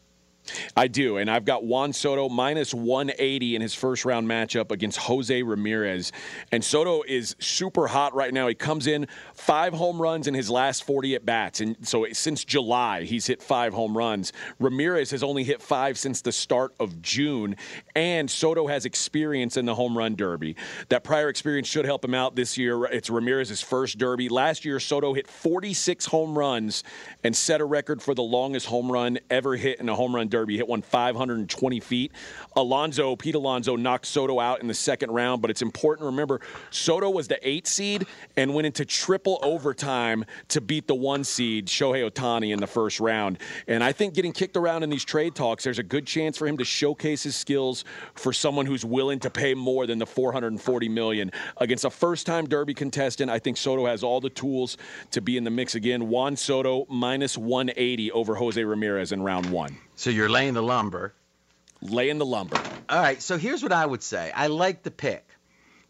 I 0.75 0.87
do, 0.87 1.17
and 1.17 1.29
I've 1.29 1.45
got 1.45 1.63
Juan 1.63 1.93
Soto 1.93 2.29
minus 2.29 2.73
180 2.73 3.55
in 3.55 3.61
his 3.61 3.73
first 3.73 4.05
round 4.05 4.27
matchup 4.27 4.71
against 4.71 4.97
Jose 4.99 5.41
Ramirez. 5.43 6.11
And 6.51 6.63
Soto 6.63 7.03
is 7.03 7.35
super 7.39 7.87
hot 7.87 8.13
right 8.13 8.33
now. 8.33 8.47
He 8.47 8.55
comes 8.55 8.87
in 8.87 9.07
five 9.33 9.73
home 9.73 10.01
runs 10.01 10.27
in 10.27 10.33
his 10.33 10.49
last 10.49 10.83
40 10.83 11.15
at 11.15 11.25
bats, 11.25 11.61
and 11.61 11.75
so 11.87 12.05
since 12.11 12.43
July 12.43 13.03
he's 13.03 13.27
hit 13.27 13.41
five 13.41 13.73
home 13.73 13.97
runs. 13.97 14.33
Ramirez 14.59 15.11
has 15.11 15.23
only 15.23 15.43
hit 15.43 15.61
five 15.61 15.97
since 15.97 16.21
the 16.21 16.31
start 16.31 16.73
of 16.79 17.01
June, 17.01 17.55
and 17.95 18.29
Soto 18.29 18.67
has 18.67 18.85
experience 18.85 19.57
in 19.57 19.65
the 19.65 19.75
home 19.75 19.97
run 19.97 20.15
derby. 20.15 20.55
That 20.89 21.03
prior 21.03 21.29
experience 21.29 21.67
should 21.67 21.85
help 21.85 22.03
him 22.03 22.13
out 22.13 22.35
this 22.35 22.57
year. 22.57 22.85
It's 22.85 23.09
Ramirez's 23.09 23.61
first 23.61 23.97
derby. 23.97 24.29
Last 24.29 24.65
year, 24.65 24.79
Soto 24.79 25.13
hit 25.13 25.27
46 25.27 26.05
home 26.05 26.37
runs 26.37 26.83
and 27.23 27.35
set 27.35 27.61
a 27.61 27.65
record 27.65 28.01
for 28.01 28.13
the 28.13 28.23
longest 28.23 28.67
home 28.67 28.91
run 28.91 29.19
ever 29.29 29.55
hit 29.55 29.79
in 29.79 29.89
a 29.89 29.95
home 29.95 30.15
run 30.15 30.27
derby. 30.33 30.57
Hit 30.57 30.67
one 30.67 30.81
520 30.81 31.79
feet. 31.79 32.11
Alonso, 32.55 33.15
Pete 33.15 33.35
Alonso 33.35 33.75
knocked 33.75 34.07
Soto 34.07 34.39
out 34.39 34.61
in 34.61 34.67
the 34.67 34.73
second 34.73 35.11
round, 35.11 35.41
but 35.41 35.51
it's 35.51 35.61
important 35.61 36.01
to 36.01 36.07
remember 36.07 36.41
Soto 36.71 37.09
was 37.09 37.27
the 37.27 37.39
eight 37.47 37.67
seed 37.67 38.05
and 38.35 38.53
went 38.53 38.65
into 38.65 38.83
triple 38.83 39.39
overtime 39.43 40.25
to 40.49 40.59
beat 40.59 40.87
the 40.87 40.95
one 40.95 41.23
seed, 41.23 41.67
Shohei 41.67 42.09
Ohtani, 42.09 42.51
in 42.51 42.59
the 42.59 42.67
first 42.67 42.99
round. 42.99 43.37
And 43.67 43.83
I 43.83 43.91
think 43.91 44.15
getting 44.15 44.33
kicked 44.33 44.57
around 44.57 44.83
in 44.83 44.89
these 44.89 45.05
trade 45.05 45.35
talks, 45.35 45.63
there's 45.63 45.79
a 45.79 45.83
good 45.83 46.05
chance 46.05 46.37
for 46.37 46.47
him 46.47 46.57
to 46.57 46.65
showcase 46.65 47.23
his 47.23 47.35
skills 47.35 47.85
for 48.15 48.33
someone 48.33 48.65
who's 48.65 48.83
willing 48.83 49.19
to 49.19 49.29
pay 49.29 49.53
more 49.53 49.85
than 49.85 49.99
the 49.99 50.05
440 50.05 50.89
million 50.89 51.31
against 51.57 51.85
a 51.85 51.89
first-time 51.89 52.47
Derby 52.47 52.73
contestant. 52.73 53.29
I 53.29 53.39
think 53.39 53.57
Soto 53.57 53.85
has 53.85 54.03
all 54.03 54.19
the 54.19 54.29
tools 54.29 54.77
to 55.11 55.21
be 55.21 55.37
in 55.37 55.43
the 55.43 55.51
mix 55.51 55.75
again. 55.75 56.09
Juan 56.09 56.35
Soto 56.35 56.85
minus 56.89 57.37
180 57.37 58.11
over 58.11 58.35
Jose 58.35 58.63
Ramirez 58.63 59.11
in 59.11 59.21
round 59.21 59.49
one. 59.51 59.77
So 59.95 60.09
you're 60.09 60.29
laying 60.29 60.53
the 60.53 60.63
lumber. 60.63 61.13
Laying 61.81 62.17
the 62.17 62.25
lumber. 62.25 62.57
All 62.89 63.01
right. 63.01 63.21
So 63.21 63.37
here's 63.37 63.61
what 63.61 63.71
I 63.71 63.85
would 63.85 64.03
say. 64.03 64.31
I 64.33 64.47
like 64.47 64.83
the 64.83 64.91
pick 64.91 65.25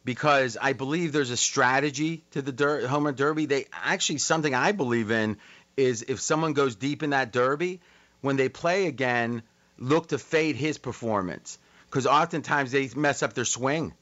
because 0.06 0.58
I 0.60 0.74
believe 0.74 1.12
there's 1.12 1.30
a 1.30 1.38
strategy 1.38 2.24
to 2.32 2.42
the 2.42 2.52
der- 2.52 2.88
home 2.88 3.06
run 3.06 3.16
derby. 3.16 3.46
They 3.46 3.66
actually 3.72 4.18
something 4.20 4.54
I 4.54 4.72
believe 4.72 5.12
in 5.12 5.38
is 5.78 6.04
if 6.08 6.20
someone 6.20 6.54
goes 6.54 6.76
deep 6.76 7.04
in 7.04 7.12
that 7.12 7.32
derby, 7.32 7.82
when 8.22 8.36
they 8.36 8.50
play 8.50 8.88
again, 8.88 9.44
look 9.78 10.10
to 10.10 10.18
fade 10.18 10.56
his 10.56 10.78
performance 10.78 11.58
because 11.90 12.08
oftentimes 12.08 12.72
they 12.72 12.90
mess 12.96 13.24
up 13.24 13.34
their 13.34 13.46
swing. 13.46 13.94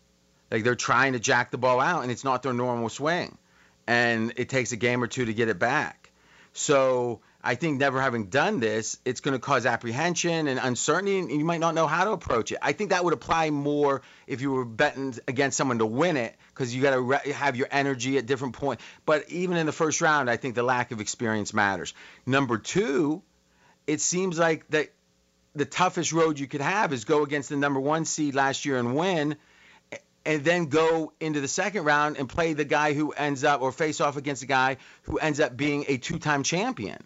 Like 0.50 0.64
they're 0.64 0.76
trying 0.76 1.14
to 1.14 1.20
jack 1.20 1.52
the 1.52 1.58
ball 1.58 1.80
out 1.80 2.04
and 2.04 2.12
it's 2.12 2.24
not 2.24 2.44
their 2.44 2.54
normal 2.54 2.90
swing, 2.90 3.38
and 3.88 4.34
it 4.36 4.50
takes 4.50 4.72
a 4.74 4.78
game 4.78 5.02
or 5.02 5.08
two 5.08 5.26
to 5.26 5.34
get 5.34 5.48
it 5.48 5.60
back. 5.60 6.12
So 6.54 7.22
I 7.44 7.56
think 7.56 7.80
never 7.80 8.00
having 8.00 8.26
done 8.28 8.60
this, 8.60 9.00
it's 9.04 9.20
going 9.20 9.34
to 9.34 9.40
cause 9.40 9.66
apprehension 9.66 10.48
and 10.48 10.60
uncertainty, 10.62 11.18
and 11.20 11.32
you 11.32 11.44
might 11.44 11.60
not 11.60 11.74
know 11.74 11.88
how 11.88 12.04
to 12.06 12.12
approach 12.12 12.52
it. 12.52 12.60
I 12.62 12.74
think 12.74 12.92
that 12.92 13.04
would 13.04 13.14
apply 13.14 13.50
more 13.50 14.04
if 14.28 14.42
you 14.42 14.52
were 14.52 14.66
betting 14.66 15.16
against 15.28 15.58
someone 15.58 15.80
to 15.80 15.86
win 15.86 16.18
it, 16.18 16.36
because 16.54 16.74
you 16.76 16.82
got 16.84 16.92
to 16.92 17.02
re- 17.02 17.32
have 17.32 17.56
your 17.56 17.68
energy 17.72 18.18
at 18.18 18.28
different 18.28 18.54
points. 18.54 18.84
But 19.06 19.30
even 19.30 19.58
in 19.58 19.66
the 19.66 19.72
first 19.72 20.02
round, 20.02 20.30
I 20.30 20.38
think 20.38 20.54
the 20.54 20.64
lack 20.64 20.92
of 20.92 21.02
experience 21.02 21.54
matters. 21.54 21.96
Number 22.28 22.60
two, 22.60 23.24
it 23.88 24.02
seems 24.02 24.38
like 24.38 24.68
that 24.70 24.94
the 25.56 25.66
toughest 25.66 26.14
road 26.14 26.40
you 26.40 26.48
could 26.48 26.62
have 26.62 26.94
is 26.94 27.06
go 27.06 27.24
against 27.24 27.50
the 27.50 27.58
number 27.58 27.80
one 27.80 28.06
seed 28.06 28.36
last 28.36 28.66
year 28.66 28.78
and 28.78 28.96
win 28.96 29.36
and 30.26 30.44
then 30.44 30.68
go 30.68 31.12
into 31.20 31.42
the 31.42 31.48
second 31.48 31.84
round 31.84 32.18
and 32.18 32.30
play 32.30 32.54
the 32.54 32.64
guy 32.64 32.94
who 32.94 33.12
ends 33.12 33.44
up 33.44 33.62
or 33.62 33.72
face 33.72 34.00
off 34.00 34.18
against 34.18 34.44
a 34.44 34.46
guy 34.46 34.78
who 35.04 35.18
ends 35.18 35.40
up 35.40 35.58
being 35.58 35.86
a 35.88 35.98
two-time 35.98 36.44
champion. 36.44 37.04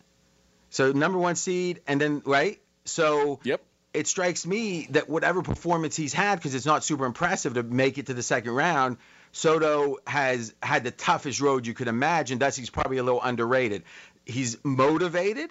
So 0.75 0.91
number 0.91 1.17
one 1.17 1.35
seed, 1.35 1.79
and 1.87 2.01
then 2.01 2.21
right. 2.25 2.59
So 2.83 3.39
yep. 3.43 3.61
It 3.93 4.07
strikes 4.07 4.45
me 4.45 4.87
that 4.89 5.09
whatever 5.09 5.41
performance 5.41 5.95
he's 5.95 6.11
had, 6.11 6.35
because 6.35 6.53
it's 6.53 6.65
not 6.65 6.83
super 6.83 7.05
impressive 7.05 7.53
to 7.53 7.63
make 7.63 7.97
it 7.97 8.07
to 8.07 8.13
the 8.13 8.21
second 8.21 8.51
round, 8.51 8.97
Soto 9.31 9.99
has 10.05 10.53
had 10.61 10.83
the 10.83 10.91
toughest 10.91 11.39
road 11.39 11.65
you 11.65 11.73
could 11.73 11.87
imagine. 11.87 12.37
Thus, 12.37 12.57
he's 12.57 12.69
probably 12.69 12.97
a 12.97 13.03
little 13.03 13.21
underrated. 13.21 13.83
He's 14.25 14.57
motivated 14.65 15.49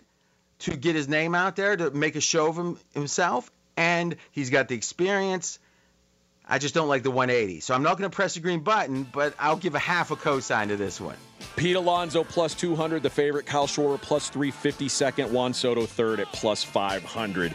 to 0.58 0.76
get 0.76 0.94
his 0.94 1.08
name 1.08 1.34
out 1.34 1.56
there 1.56 1.74
to 1.74 1.90
make 1.90 2.16
a 2.16 2.20
show 2.20 2.48
of 2.48 2.58
him, 2.58 2.78
himself, 2.92 3.50
and 3.78 4.16
he's 4.30 4.50
got 4.50 4.68
the 4.68 4.74
experience. 4.74 5.58
I 6.46 6.58
just 6.58 6.74
don't 6.74 6.88
like 6.88 7.02
the 7.02 7.10
180. 7.10 7.60
So 7.60 7.74
I'm 7.74 7.82
not 7.82 7.96
going 7.96 8.10
to 8.10 8.14
press 8.14 8.34
the 8.34 8.40
green 8.40 8.60
button, 8.60 9.04
but 9.10 9.34
I'll 9.38 9.56
give 9.56 9.74
a 9.74 9.78
half 9.78 10.10
a 10.10 10.16
cosign 10.16 10.68
to 10.68 10.76
this 10.76 11.00
one. 11.00 11.16
Pete 11.57 11.77
Alonso 11.77 12.25
plus 12.25 12.55
200, 12.55 13.03
the 13.03 13.11
favorite. 13.11 13.47
Kyle 13.47 13.67
Schwarber 13.67 14.01
plus 14.01 14.29
350, 14.29 14.88
second. 14.88 15.33
Juan 15.33 15.55
Soto 15.55 15.87
third 15.87 16.21
at 16.21 16.33
plus 16.33 16.64
500. 16.64 17.55